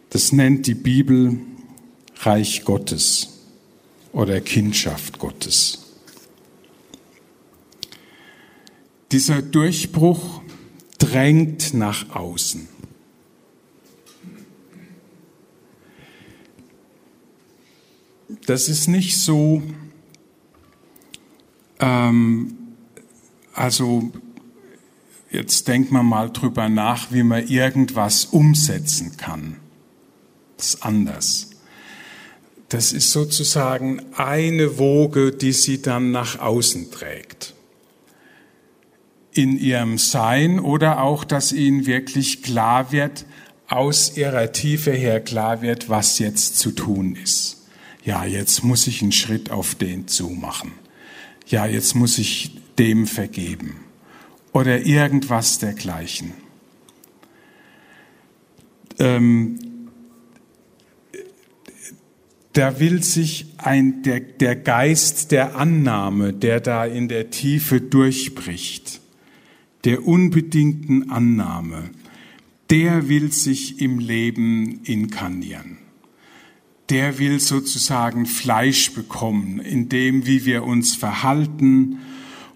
[0.10, 1.40] Das nennt die Bibel
[2.24, 3.40] Reich Gottes
[4.12, 5.81] oder Kindschaft Gottes.
[9.12, 10.41] Dieser Durchbruch
[10.97, 12.69] drängt nach außen.
[18.45, 19.62] Das ist nicht so,
[21.80, 22.56] ähm,
[23.54, 24.12] also
[25.30, 29.58] jetzt denkt man mal drüber nach, wie man irgendwas umsetzen kann.
[30.56, 31.50] Das ist anders.
[32.69, 37.51] Das ist sozusagen eine Woge, die sie dann nach außen trägt
[39.34, 43.26] in ihrem Sein oder auch, dass ihnen wirklich klar wird,
[43.67, 47.65] aus ihrer Tiefe her klar wird, was jetzt zu tun ist.
[48.04, 50.74] Ja, jetzt muss ich einen Schritt auf den zumachen.
[51.48, 53.78] Ja, jetzt muss ich dem vergeben.
[54.53, 56.34] Oder irgendwas dergleichen.
[58.99, 59.60] Ähm,
[62.53, 69.01] da will sich ein, der, der Geist der Annahme, der da in der Tiefe durchbricht,
[69.84, 71.89] der unbedingten Annahme,
[72.69, 75.77] der will sich im Leben inkarnieren.
[76.89, 81.99] Der will sozusagen Fleisch bekommen, in dem, wie wir uns verhalten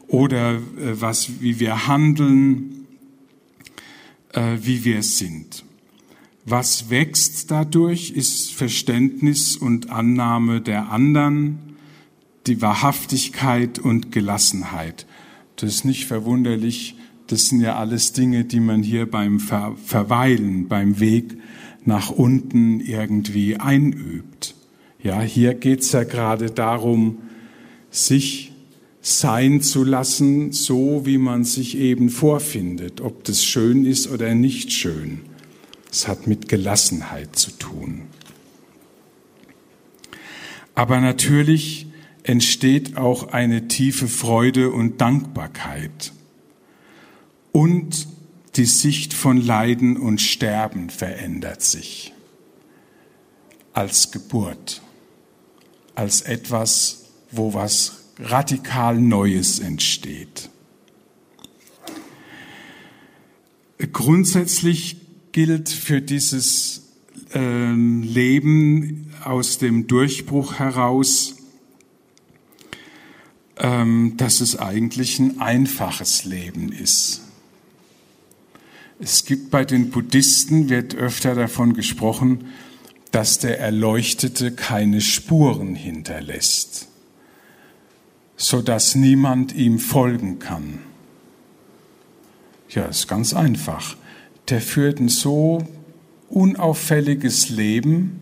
[0.08, 0.62] oder äh,
[1.00, 2.88] was, wie wir handeln,
[4.34, 5.66] äh, wie wir sind.
[6.46, 11.60] Was wächst dadurch, ist Verständnis und Annahme der anderen,
[12.46, 15.08] die Wahrhaftigkeit und Gelassenheit.
[15.56, 16.96] Das ist nicht verwunderlich,
[17.28, 21.38] das sind ja alles Dinge, die man hier beim Ver Verweilen, beim Weg
[21.84, 24.56] nach unten irgendwie einübt.
[25.02, 27.20] Ja, hier geht es ja gerade darum,
[27.92, 28.54] sich
[29.02, 34.72] sein zu lassen, so wie man sich eben vorfindet, ob das schön ist oder nicht
[34.72, 35.22] schön.
[35.92, 38.02] Es hat mit Gelassenheit zu tun.
[40.74, 41.86] Aber natürlich
[42.24, 46.12] entsteht auch eine tiefe Freude und Dankbarkeit.
[47.56, 48.10] Und
[48.58, 52.12] die Sicht von Leiden und Sterben verändert sich
[53.72, 54.82] als Geburt,
[55.96, 60.50] als etwas, wo was radikal Neues entsteht.
[63.94, 64.98] Grundsätzlich
[65.32, 66.82] gilt für dieses
[67.34, 71.38] äh, Leben aus dem Durchbruch heraus,
[73.56, 77.22] ähm, dass es eigentlich ein einfaches Leben ist.
[79.00, 82.52] Es gibt bei den Buddhisten, wird öfter davon gesprochen,
[83.12, 86.88] dass der Erleuchtete keine Spuren hinterlässt
[88.38, 90.80] so dass niemand ihm folgen kann.
[92.70, 93.96] Ja, ist ganz einfach.
[94.50, 95.66] Der führt ein so
[96.30, 98.20] unauffälliges Leben,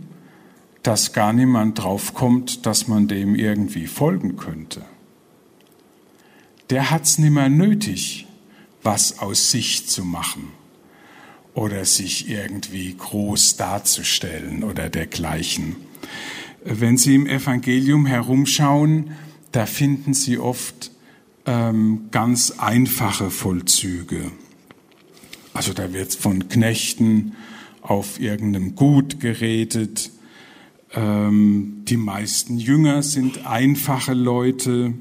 [0.84, 4.84] dass gar niemand draufkommt, dass man dem irgendwie folgen könnte.
[6.70, 8.28] Der hat's nimmer nötig,
[8.84, 10.52] was aus sich zu machen
[11.54, 15.76] oder sich irgendwie groß darzustellen oder dergleichen.
[16.64, 19.12] Wenn Sie im Evangelium herumschauen,
[19.52, 20.92] da finden Sie oft
[21.46, 24.32] ähm, ganz einfache Vollzüge.
[25.54, 27.36] Also da wird von Knechten
[27.82, 30.10] auf irgendeinem Gut geredet.
[30.94, 34.94] Ähm, die meisten Jünger sind einfache Leute.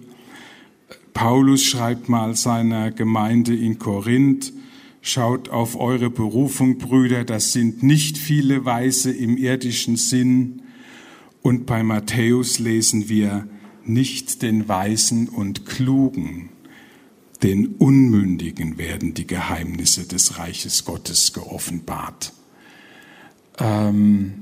[1.14, 4.52] Paulus schreibt mal seiner Gemeinde in Korinth,
[5.02, 10.62] schaut auf eure Berufung, Brüder, das sind nicht viele Weise im irdischen Sinn.
[11.42, 13.48] Und bei Matthäus lesen wir,
[13.84, 16.50] nicht den Weisen und Klugen,
[17.42, 22.32] den Unmündigen werden die Geheimnisse des Reiches Gottes geoffenbart.
[23.58, 24.34] Ähm,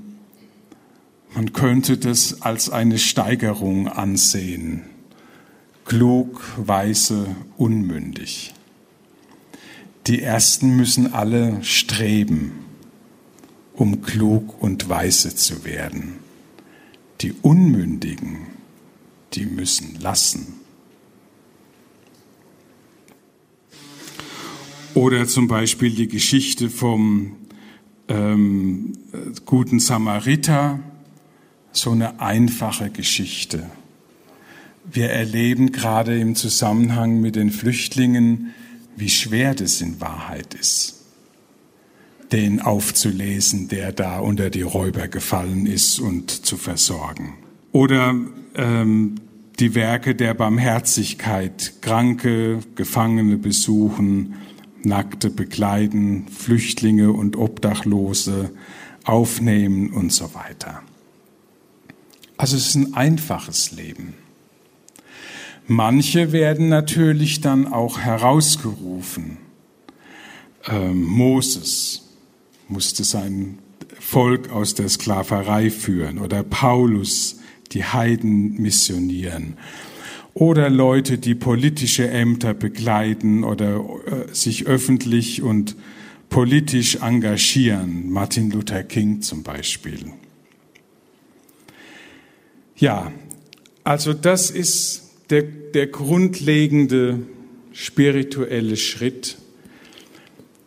[1.35, 4.83] man könnte das als eine Steigerung ansehen.
[5.87, 8.53] Klug, weise, unmündig.
[10.07, 12.53] Die Ersten müssen alle streben,
[13.75, 16.19] um klug und weise zu werden.
[17.21, 18.47] Die Unmündigen
[19.35, 20.55] die müssen lassen.
[24.95, 27.37] Oder zum Beispiel die Geschichte vom
[28.09, 28.93] ähm,
[29.45, 30.81] guten Samariter,
[31.73, 33.71] so eine einfache Geschichte.
[34.93, 38.53] Wir erleben gerade im Zusammenhang mit den Flüchtlingen,
[39.01, 41.01] wie schwer das in Wahrheit ist,
[42.33, 47.35] den aufzulesen, der da unter die Räuber gefallen ist und zu versorgen.
[47.73, 48.15] Oder
[48.55, 49.17] ähm,
[49.59, 54.35] die Werke der Barmherzigkeit, Kranke, Gefangene besuchen,
[54.83, 58.51] Nackte bekleiden, Flüchtlinge und Obdachlose
[59.05, 60.83] aufnehmen und so weiter.
[62.37, 64.15] Also es ist ein einfaches Leben.
[65.73, 69.39] Manche werden natürlich dann auch herausgerufen.
[70.67, 72.09] Ähm, Moses
[72.67, 73.61] musste sein
[74.01, 77.39] Volk aus der Sklaverei führen oder Paulus
[77.71, 79.59] die Heiden missionieren.
[80.35, 85.77] Oder Leute, die politische Ämter begleiten oder äh, sich öffentlich und
[86.31, 88.11] politisch engagieren.
[88.11, 90.07] Martin Luther King zum Beispiel.
[92.75, 93.13] Ja,
[93.85, 97.21] also das ist der, der grundlegende
[97.73, 99.39] spirituelle Schritt,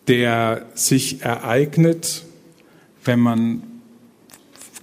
[0.07, 2.23] der sich ereignet,
[3.03, 3.63] wenn man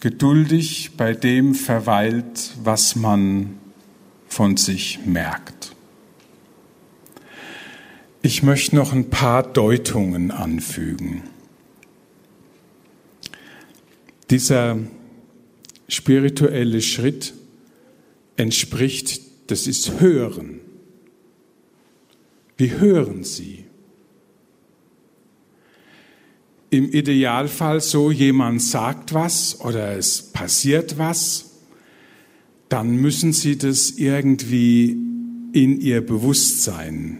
[0.01, 3.59] geduldig bei dem verweilt, was man
[4.28, 5.74] von sich merkt.
[8.22, 11.22] Ich möchte noch ein paar Deutungen anfügen.
[14.28, 14.78] Dieser
[15.89, 17.35] spirituelle Schritt
[18.37, 20.61] entspricht, das ist Hören.
[22.57, 23.64] Wie hören Sie?
[26.70, 31.51] im Idealfall so, jemand sagt was oder es passiert was,
[32.68, 34.96] dann müssen Sie das irgendwie
[35.53, 37.18] in Ihr Bewusstsein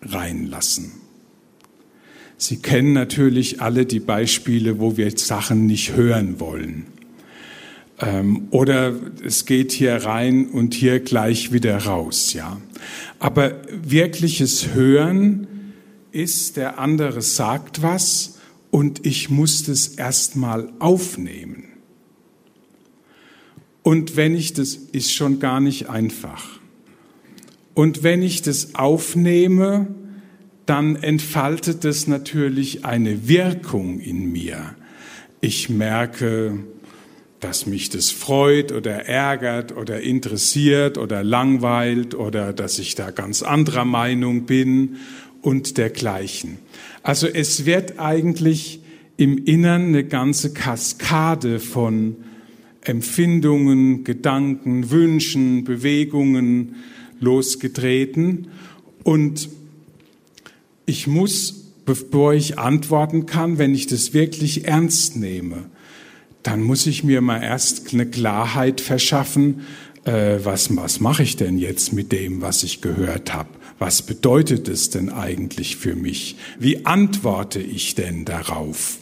[0.00, 0.92] reinlassen.
[2.38, 6.86] Sie kennen natürlich alle die Beispiele, wo wir Sachen nicht hören wollen.
[8.00, 8.94] Ähm, oder
[9.24, 12.60] es geht hier rein und hier gleich wieder raus, ja.
[13.18, 15.48] Aber wirkliches Hören
[16.12, 18.38] ist, der andere sagt was
[18.70, 21.64] und ich musste es erstmal aufnehmen.
[23.82, 26.60] Und wenn ich das, ist schon gar nicht einfach.
[27.74, 29.88] Und wenn ich das aufnehme,
[30.66, 34.74] dann entfaltet es natürlich eine Wirkung in mir.
[35.40, 36.58] Ich merke,
[37.40, 43.42] dass mich das freut oder ärgert oder interessiert oder langweilt oder dass ich da ganz
[43.42, 44.96] anderer Meinung bin
[45.40, 46.58] und dergleichen.
[47.02, 48.80] Also es wird eigentlich
[49.16, 52.16] im Innern eine ganze Kaskade von
[52.80, 56.76] Empfindungen, Gedanken, Wünschen, Bewegungen
[57.20, 58.48] losgetreten
[59.04, 59.48] und
[60.86, 65.66] ich muss, bevor ich antworten kann, wenn ich das wirklich ernst nehme,
[66.42, 69.62] dann muss ich mir mal erst eine Klarheit verschaffen,
[70.04, 73.50] äh, was, was mache ich denn jetzt mit dem, was ich gehört habe?
[73.78, 76.36] Was bedeutet es denn eigentlich für mich?
[76.58, 78.98] Wie antworte ich denn darauf?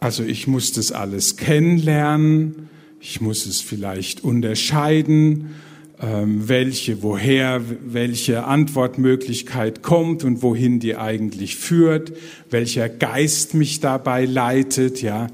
[0.00, 2.68] Also ich muss das alles kennenlernen,
[3.00, 5.54] ich muss es vielleicht unterscheiden
[6.00, 12.12] welche, woher, welche Antwortmöglichkeit kommt und wohin die eigentlich führt,
[12.50, 15.26] welcher Geist mich dabei leitet, ja.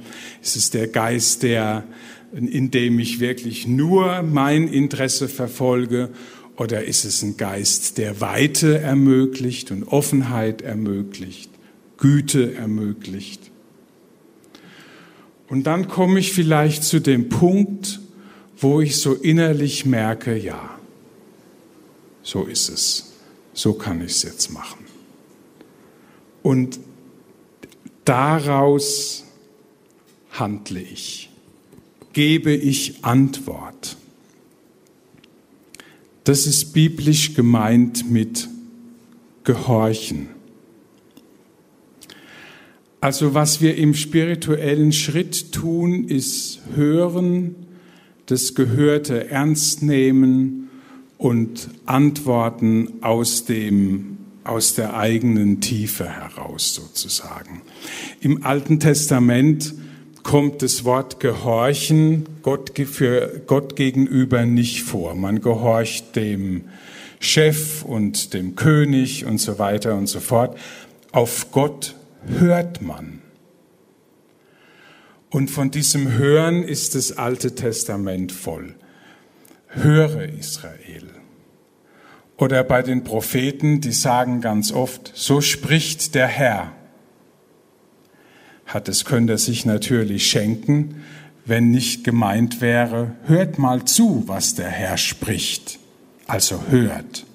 [0.43, 1.85] Ist es der Geist, der,
[2.33, 6.09] in dem ich wirklich nur mein Interesse verfolge,
[6.57, 11.51] oder ist es ein Geist, der Weite ermöglicht und Offenheit ermöglicht,
[11.99, 13.51] Güte ermöglicht?
[15.49, 18.01] Und dann komme ich vielleicht zu dem Punkt,
[18.57, 20.79] wo ich so innerlich merke, ja,
[22.23, 23.13] so ist es,
[23.53, 24.85] so kann ich es jetzt machen.
[26.43, 26.79] Und
[28.05, 29.25] daraus
[30.31, 31.31] handle ich,
[32.13, 33.97] gebe ich Antwort.
[36.25, 38.49] Das ist biblisch gemeint mit
[39.45, 40.31] Gehorchen.
[43.01, 47.64] Also was wir im spirituellen Schritt tun, ist hören,
[48.27, 50.71] das Gehörte ernst nehmen
[51.19, 54.15] und antworten aus dem
[54.45, 57.63] aus der eigenen Tiefe heraus sozusagen.
[58.21, 59.75] Im Alten Testament
[60.23, 65.15] kommt das Wort Gehorchen Gott, für Gott gegenüber nicht vor.
[65.15, 66.65] Man gehorcht dem
[67.21, 70.59] Chef und dem König und so weiter und so fort.
[71.13, 71.95] Auf Gott
[72.27, 73.24] hört man.
[75.35, 78.77] Und von diesem Hören ist das Alte Testament voll.
[79.67, 81.11] Höre Israel.
[82.37, 86.71] Oder bei den Propheten, die sagen ganz oft, so spricht der Herr.
[88.67, 91.03] Hat es könnte er sich natürlich schenken,
[91.45, 95.81] wenn nicht gemeint wäre, hört mal zu, was der Herr spricht.
[96.29, 97.27] Also hört.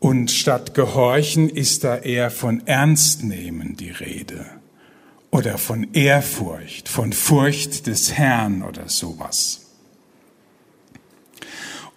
[0.00, 4.57] Und statt Gehorchen ist da eher von Ernstnehmen die Rede
[5.30, 9.66] oder von Ehrfurcht, von Furcht des Herrn oder sowas.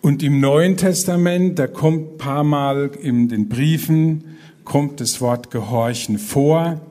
[0.02, 6.18] Und im Neuen Testament, da kommt paar Mal in den Briefen, kommt das Wort Gehorchen
[6.18, 6.82] vor,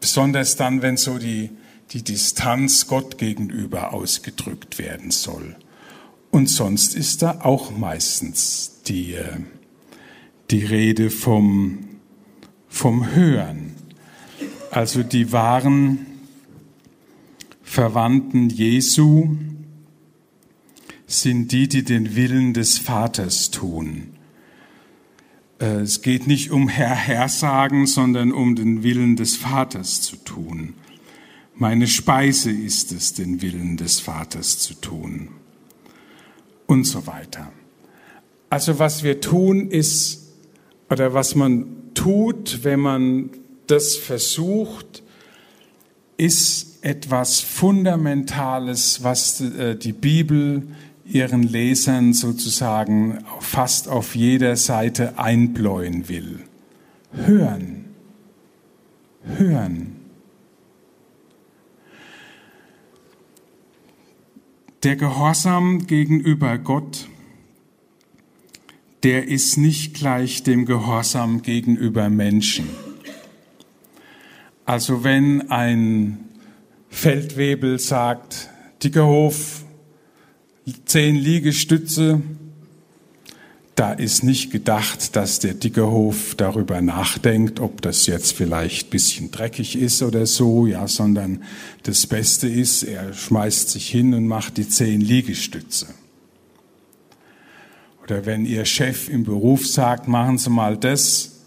[0.00, 1.50] besonders dann, wenn so die,
[1.90, 5.56] die Distanz Gott gegenüber ausgedrückt werden soll.
[6.30, 9.38] Und sonst ist da auch meistens die, äh,
[10.50, 11.88] die Rede vom,
[12.68, 13.67] vom Hören
[14.70, 16.06] also die wahren
[17.62, 19.36] Verwandten Jesu,
[21.06, 24.14] sind die, die den Willen des Vaters tun.
[25.58, 30.16] Äh, es geht nicht um Herr, Herr sagen, sondern um den Willen des Vaters zu
[30.16, 30.74] tun.
[31.54, 35.28] Meine Speise ist es, den Willen des Vaters zu tun.
[36.66, 37.52] Und so weiter.
[38.50, 40.28] Also was wir tun ist,
[40.90, 43.30] oder was man tut, wenn man
[43.70, 45.02] das versucht,
[46.16, 50.68] ist etwas Fundamentales, was äh, die Bibel
[51.04, 56.40] ihren Lesern sozusagen fast auf jeder Seite einbläuen will.
[57.12, 57.86] Hören.
[59.24, 59.96] Hören.
[64.82, 67.08] Der Gehorsam gegenüber Gott,
[69.02, 72.68] der ist nicht gleich dem Gehorsam gegenüber Menschen.
[74.68, 76.28] Also wenn ein
[76.90, 78.50] Feldwebel sagt,
[78.84, 79.62] Dickerhof,
[80.84, 82.20] zehn Liegestütze,
[83.76, 89.74] da ist nicht gedacht, dass der Dickerhof darüber nachdenkt, ob das jetzt vielleicht bisschen dreckig
[89.74, 91.44] ist oder so, ja, sondern
[91.84, 95.86] das Beste ist, er schmeißt sich hin und macht die zehn Liegestütze.
[98.02, 101.37] Oder wenn Ihr Chef im Beruf sagt, machen Sie mal das,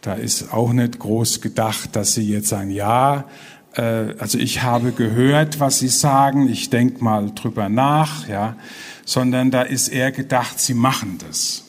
[0.00, 3.26] da ist auch nicht groß gedacht, dass sie jetzt sagen, ja,
[3.74, 8.56] äh, also ich habe gehört, was Sie sagen, ich denke mal drüber nach, ja,
[9.04, 11.64] sondern da ist eher gedacht, Sie machen das.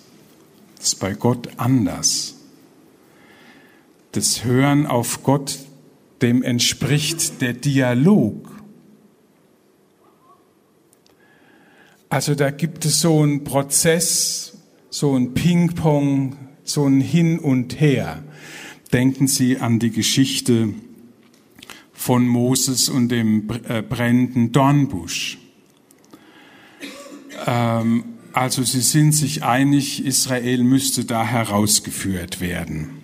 [0.77, 2.35] Das ist bei Gott anders.
[4.13, 5.59] Das Hören auf Gott,
[6.21, 8.49] dem entspricht der Dialog.
[12.09, 14.57] Also da gibt es so einen Prozess,
[14.89, 18.23] so ein Ping-Pong, so ein Hin und Her.
[18.93, 20.73] Denken Sie an die Geschichte
[21.93, 25.37] von Moses und dem äh, brennenden Dornbusch.
[27.45, 28.03] Ähm,
[28.33, 33.01] also sie sind sich einig, Israel müsste da herausgeführt werden.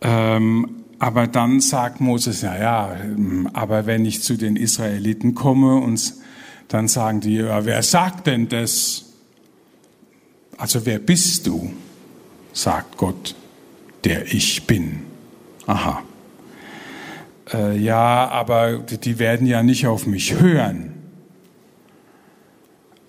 [0.00, 2.96] Ähm, aber dann sagt Moses, ja, ja,
[3.52, 6.14] aber wenn ich zu den Israeliten komme und
[6.68, 9.06] dann sagen die, ja, wer sagt denn das?
[10.56, 11.72] Also wer bist du?
[12.52, 13.34] Sagt Gott,
[14.04, 15.02] der ich bin.
[15.66, 16.02] Aha.
[17.52, 20.94] Äh, ja, aber die werden ja nicht auf mich hören.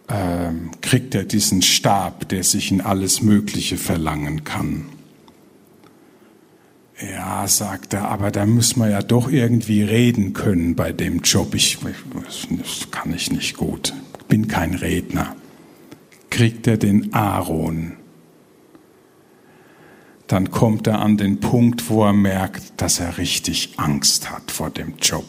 [0.09, 4.87] Ähm, kriegt er diesen Stab, der sich in alles Mögliche verlangen kann.
[7.01, 11.55] Ja, sagt er, aber da muss man ja doch irgendwie reden können bei dem Job.
[11.55, 13.93] Ich, das kann ich nicht gut.
[14.27, 15.35] Bin kein Redner.
[16.29, 17.93] Kriegt er den Aaron.
[20.31, 24.69] Dann kommt er an den Punkt, wo er merkt, dass er richtig Angst hat vor
[24.69, 25.25] dem Job.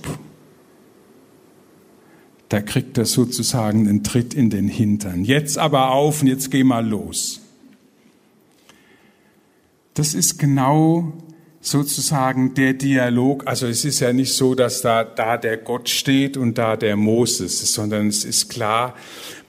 [2.48, 5.24] Da kriegt er sozusagen einen Tritt in den Hintern.
[5.24, 7.40] Jetzt aber auf und jetzt geh mal los.
[9.94, 11.12] Das ist genau
[11.60, 16.36] sozusagen der Dialog, also es ist ja nicht so, dass da, da der Gott steht
[16.36, 18.94] und da der Moses, sondern es ist klar,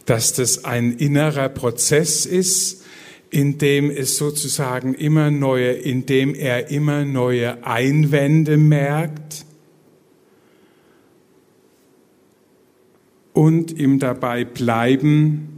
[0.08, 2.83] dass das ein innerer Prozess ist,
[3.34, 9.46] in dem es sozusagen immer neue, in dem er immer neue Einwände merkt
[13.34, 15.50] und ihm dabei bleiben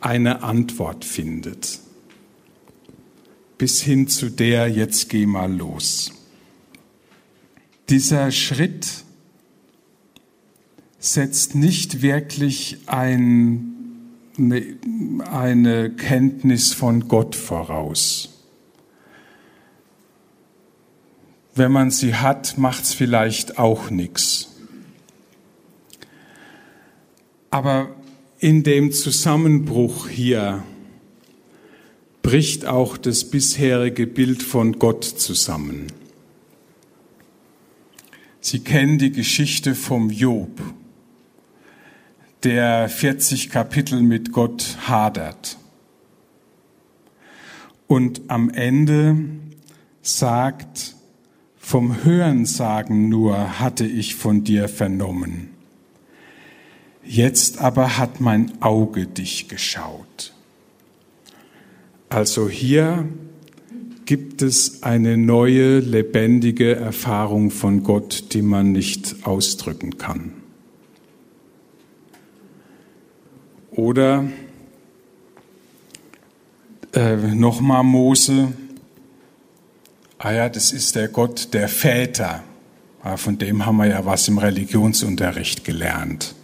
[0.00, 1.80] eine Antwort findet
[3.58, 6.12] bis hin zu der, jetzt geh mal los.
[7.88, 9.04] Dieser Schritt
[11.00, 13.77] setzt nicht wirklich ein,
[14.38, 14.62] eine,
[15.30, 18.44] eine Kenntnis von Gott voraus.
[21.54, 24.54] Wenn man sie hat, macht es vielleicht auch nichts.
[27.50, 27.94] Aber
[28.38, 30.62] in dem Zusammenbruch hier
[32.22, 35.86] bricht auch das bisherige Bild von Gott zusammen.
[38.40, 40.60] Sie kennen die Geschichte vom Job,
[42.44, 45.58] der 40 Kapitel mit Gott hadert.
[47.86, 49.16] Und am Ende
[50.02, 50.94] sagt,
[51.58, 55.50] vom Hörensagen nur hatte ich von dir vernommen.
[57.04, 60.34] Jetzt aber hat mein Auge dich geschaut.
[62.10, 63.08] Also hier
[64.04, 70.37] gibt es eine neue, lebendige Erfahrung von Gott, die man nicht ausdrücken kann.
[73.78, 74.24] Oder
[76.94, 78.52] äh, nochmal Mose,
[80.18, 82.42] ah ja, das ist der Gott der Väter.
[83.04, 86.34] Ja, von dem haben wir ja was im Religionsunterricht gelernt.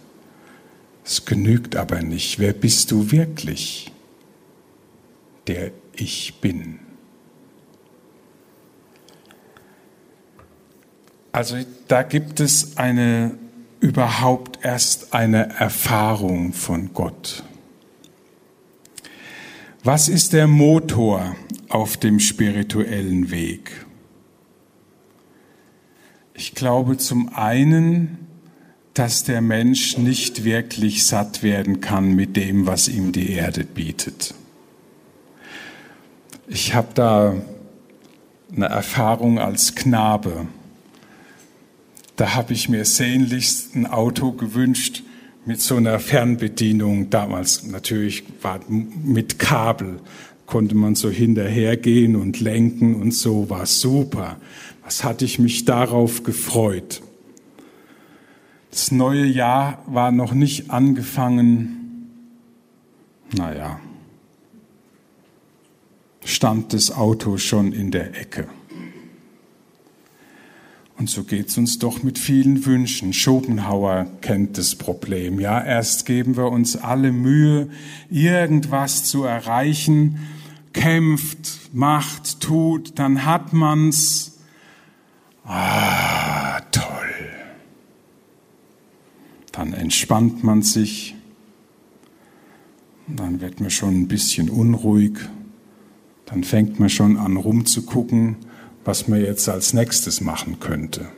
[1.03, 2.39] Es genügt aber nicht.
[2.39, 3.91] Wer bist du wirklich?
[5.47, 6.79] der ich bin.
[11.31, 11.57] Also
[11.89, 13.37] da gibt es eine
[13.79, 17.43] überhaupt erst eine Erfahrung von Gott.
[19.83, 21.35] Was ist der Motor
[21.69, 23.85] auf dem spirituellen Weg?
[26.33, 28.25] Ich glaube zum einen,
[28.95, 34.33] dass der Mensch nicht wirklich satt werden kann mit dem, was ihm die Erde bietet.
[36.47, 37.35] Ich habe da
[38.55, 40.47] eine Erfahrung als Knabe.
[42.15, 45.03] Da habe ich mir sehnlichst ein Auto gewünscht
[45.45, 47.09] mit so einer Fernbedienung.
[47.09, 49.99] Damals natürlich war mit Kabel
[50.45, 54.37] konnte man so hinterhergehen und lenken und so war super.
[54.83, 57.01] Was hatte ich mich darauf gefreut?
[58.69, 62.09] Das neue Jahr war noch nicht angefangen.
[63.35, 63.79] Naja,
[66.23, 68.47] stand das Auto schon in der Ecke.
[70.97, 73.11] Und so geht's uns doch mit vielen Wünschen.
[73.11, 75.39] Schopenhauer kennt das Problem.
[75.41, 77.69] Ja, erst geben wir uns alle Mühe,
[78.09, 80.19] irgendwas zu erreichen,
[80.71, 84.39] kämpft, macht, tut, dann hat man's.
[85.43, 86.85] Ah, toll.
[89.51, 91.15] Dann entspannt man sich.
[93.07, 95.17] Dann wird man schon ein bisschen unruhig.
[96.25, 98.37] Dann fängt man schon an rumzugucken
[98.85, 101.09] was man jetzt als nächstes machen könnte.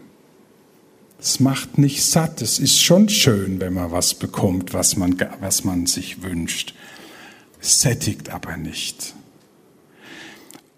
[1.19, 2.41] Es macht nicht satt.
[2.41, 6.73] Es ist schon schön, wenn man was bekommt, was man, was man sich wünscht.
[7.61, 9.13] Es sättigt aber nicht.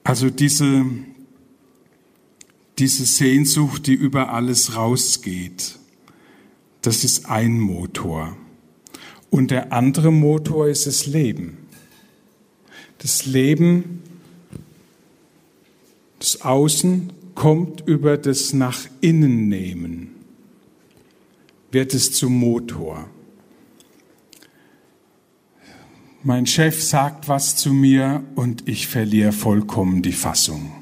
[0.03, 0.85] Also diese,
[2.79, 5.77] diese Sehnsucht, die über alles rausgeht,
[6.81, 8.35] das ist ein Motor.
[9.29, 11.57] Und der andere Motor ist das Leben.
[12.97, 14.01] Das Leben,
[16.19, 20.15] das Außen kommt über das Nach innen nehmen,
[21.71, 23.09] wird es zum Motor.
[26.21, 30.73] Mein Chef sagt was zu mir und ich verliere vollkommen die Fassung.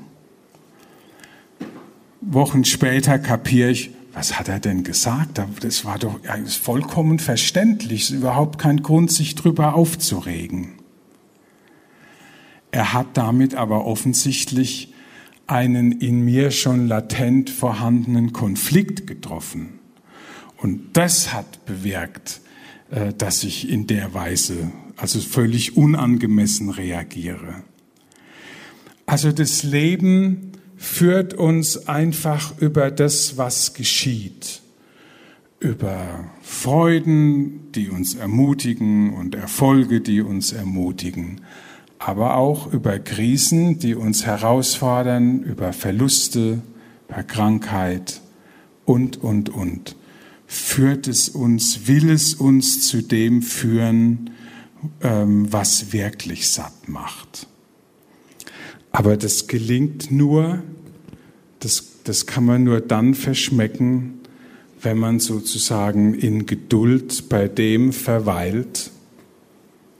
[2.22, 5.40] Wochen später kapiere ich, was hat er denn gesagt?
[5.62, 6.20] Das war doch
[6.60, 10.74] vollkommen verständlich, es ist überhaupt kein Grund, sich darüber aufzuregen.
[12.72, 14.92] Er hat damit aber offensichtlich
[15.48, 19.80] einen in mir schon latent vorhandenen Konflikt getroffen.
[20.58, 22.41] Und das hat bewirkt,
[22.91, 27.64] äh, dass ich in der Weise, also völlig unangemessen reagiere.
[29.06, 34.62] Also das Leben führt uns einfach über das, was geschieht,
[35.60, 41.41] über Freuden, die uns ermutigen und Erfolge, die uns ermutigen,
[42.00, 46.62] aber auch über Krisen, die uns herausfordern, über Verluste,
[47.08, 48.22] über Krankheit
[48.86, 49.95] und, und, und.
[50.45, 54.30] Führt es uns, will es uns zu dem führen,
[55.02, 57.48] ähm, was wirklich satt macht.
[58.91, 60.64] Aber das gelingt nur,
[61.60, 64.20] das, das kann man nur dann verschmecken,
[64.82, 68.91] wenn man sozusagen in Geduld bei dem verweilt,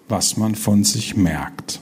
[0.08, 1.82] was man von sich merkt.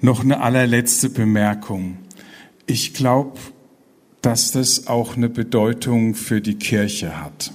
[0.00, 1.98] Noch eine allerletzte Bemerkung.
[2.66, 3.38] Ich glaube,
[4.22, 7.52] dass das auch eine Bedeutung für die Kirche hat.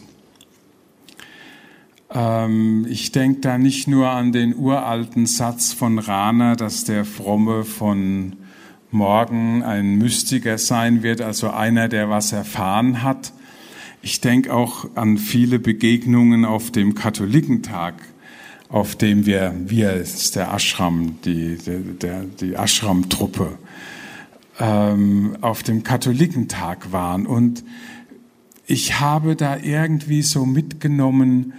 [2.14, 7.64] Ähm, ich denke da nicht nur an den uralten Satz von Rana, dass der Fromme
[7.64, 8.36] von
[8.92, 13.34] morgen ein Mystiker sein wird, also einer, der was erfahren hat.
[14.02, 17.96] Ich denke auch an viele Begegnungen auf dem Katholikentag,
[18.74, 23.60] auf dem wir, wir ist der Ashram, die, der, die Ashram-Truppe,
[24.60, 27.28] ähm, auf dem Katholikentag waren.
[27.28, 27.64] Und
[28.66, 31.54] ich habe da irgendwie so mitgenommen,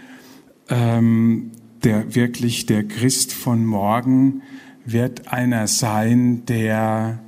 [0.69, 1.53] ähm,
[1.85, 4.43] der wirklich der Christ von morgen
[4.85, 7.21] wird einer sein, der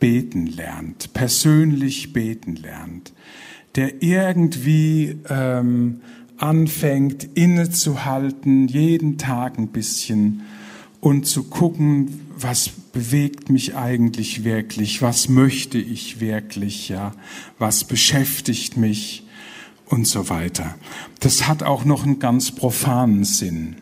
[0.00, 3.12] beten lernt, persönlich beten lernt,
[3.76, 6.00] der irgendwie ähm,
[6.38, 10.42] anfängt innezuhalten, jeden Tag ein bisschen
[11.00, 17.12] und zu gucken, was bewegt mich eigentlich wirklich, was möchte ich wirklich, ja,
[17.58, 19.24] was beschäftigt mich
[19.86, 20.76] und so weiter.
[21.20, 23.76] Das hat auch noch einen ganz profanen Sinn.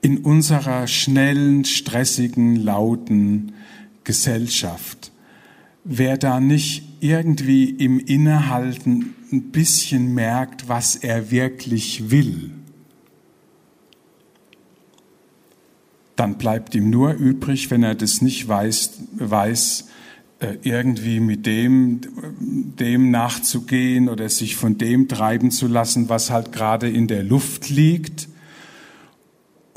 [0.00, 3.52] In unserer schnellen, stressigen, lauten
[4.04, 5.10] Gesellschaft,
[5.88, 12.50] wer da nicht irgendwie im Innehalten ein bisschen merkt, was er wirklich will,
[16.14, 19.88] dann bleibt ihm nur übrig, wenn er das nicht weiß, weiß
[20.40, 22.00] äh, irgendwie mit dem,
[22.38, 27.70] dem nachzugehen oder sich von dem treiben zu lassen, was halt gerade in der Luft
[27.70, 28.27] liegt.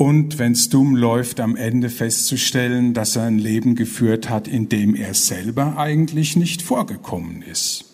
[0.02, 4.68] Und wenn es dumm läuft, am Ende festzustellen, dass er ein Leben geführt hat, in
[4.68, 7.86] dem er selber eigentlich nicht vorgekommen ist.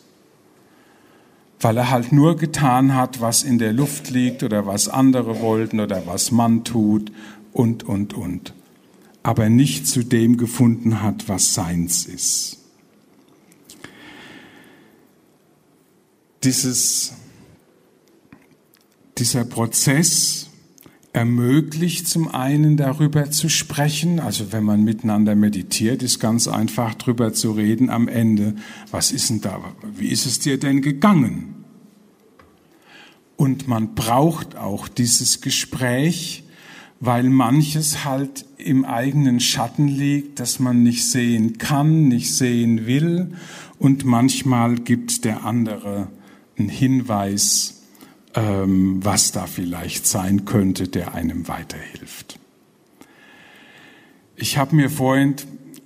[1.59, 5.81] Weil er halt nur getan hat, was in der Luft liegt oder was andere wollten
[5.81, 7.11] oder was man tut
[7.51, 8.53] und, und, und.
[9.21, 12.57] Aber nicht zu dem gefunden hat, was seins ist.
[16.43, 17.11] dieses,
[19.17, 20.46] dieser Prozess
[21.13, 27.33] ermöglicht zum einen darüber zu sprechen, also wenn man miteinander meditiert, ist ganz einfach darüber
[27.33, 28.55] zu reden am Ende,
[28.91, 29.59] was ist denn da,
[29.95, 31.55] wie ist es dir denn gegangen?
[33.35, 36.43] Und man braucht auch dieses Gespräch,
[36.99, 43.33] weil manches halt im eigenen Schatten liegt, das man nicht sehen kann, nicht sehen will.
[43.77, 46.07] Und manchmal gibt der andere
[46.57, 47.76] ein Hinweis,
[48.35, 52.39] ähm, was da vielleicht sein könnte, der einem weiterhilft.
[54.35, 55.35] Ich habe mir vorhin,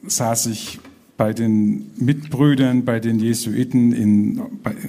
[0.04, 0.80] saß ich
[1.18, 4.42] bei den Mitbrüdern, bei den Jesuiten in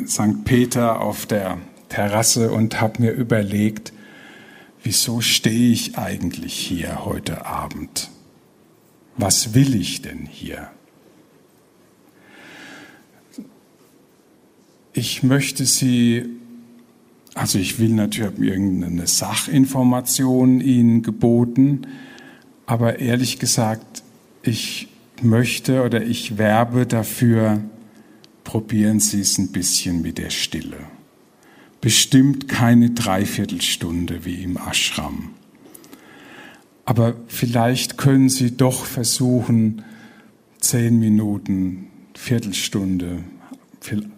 [0.08, 0.44] St.
[0.44, 3.92] Peter auf der Terrasse und habe mir überlegt,
[4.82, 8.10] wieso stehe ich eigentlich hier heute Abend?
[9.16, 10.70] Was will ich denn hier?
[14.94, 16.24] Ich möchte Sie,
[17.34, 21.82] also ich will natürlich irgendeine Sachinformation Ihnen geboten,
[22.66, 24.02] aber ehrlich gesagt,
[24.42, 24.88] ich
[25.22, 27.62] möchte oder ich werbe dafür,
[28.44, 30.78] probieren Sie es ein bisschen mit der Stille.
[31.80, 35.30] Bestimmt keine Dreiviertelstunde wie im Ashram.
[36.84, 39.84] Aber vielleicht können Sie doch versuchen,
[40.58, 43.24] zehn Minuten, Viertelstunde,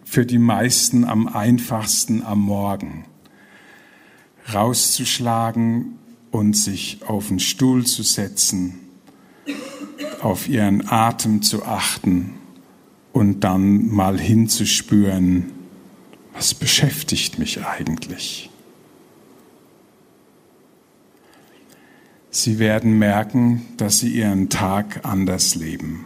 [0.03, 3.05] für die meisten am einfachsten am Morgen,
[4.53, 5.97] rauszuschlagen
[6.31, 8.79] und sich auf den Stuhl zu setzen,
[10.21, 12.35] auf ihren Atem zu achten
[13.11, 15.51] und dann mal hinzuspüren,
[16.33, 18.49] was beschäftigt mich eigentlich?
[22.29, 26.05] Sie werden merken, dass Sie Ihren Tag anders leben.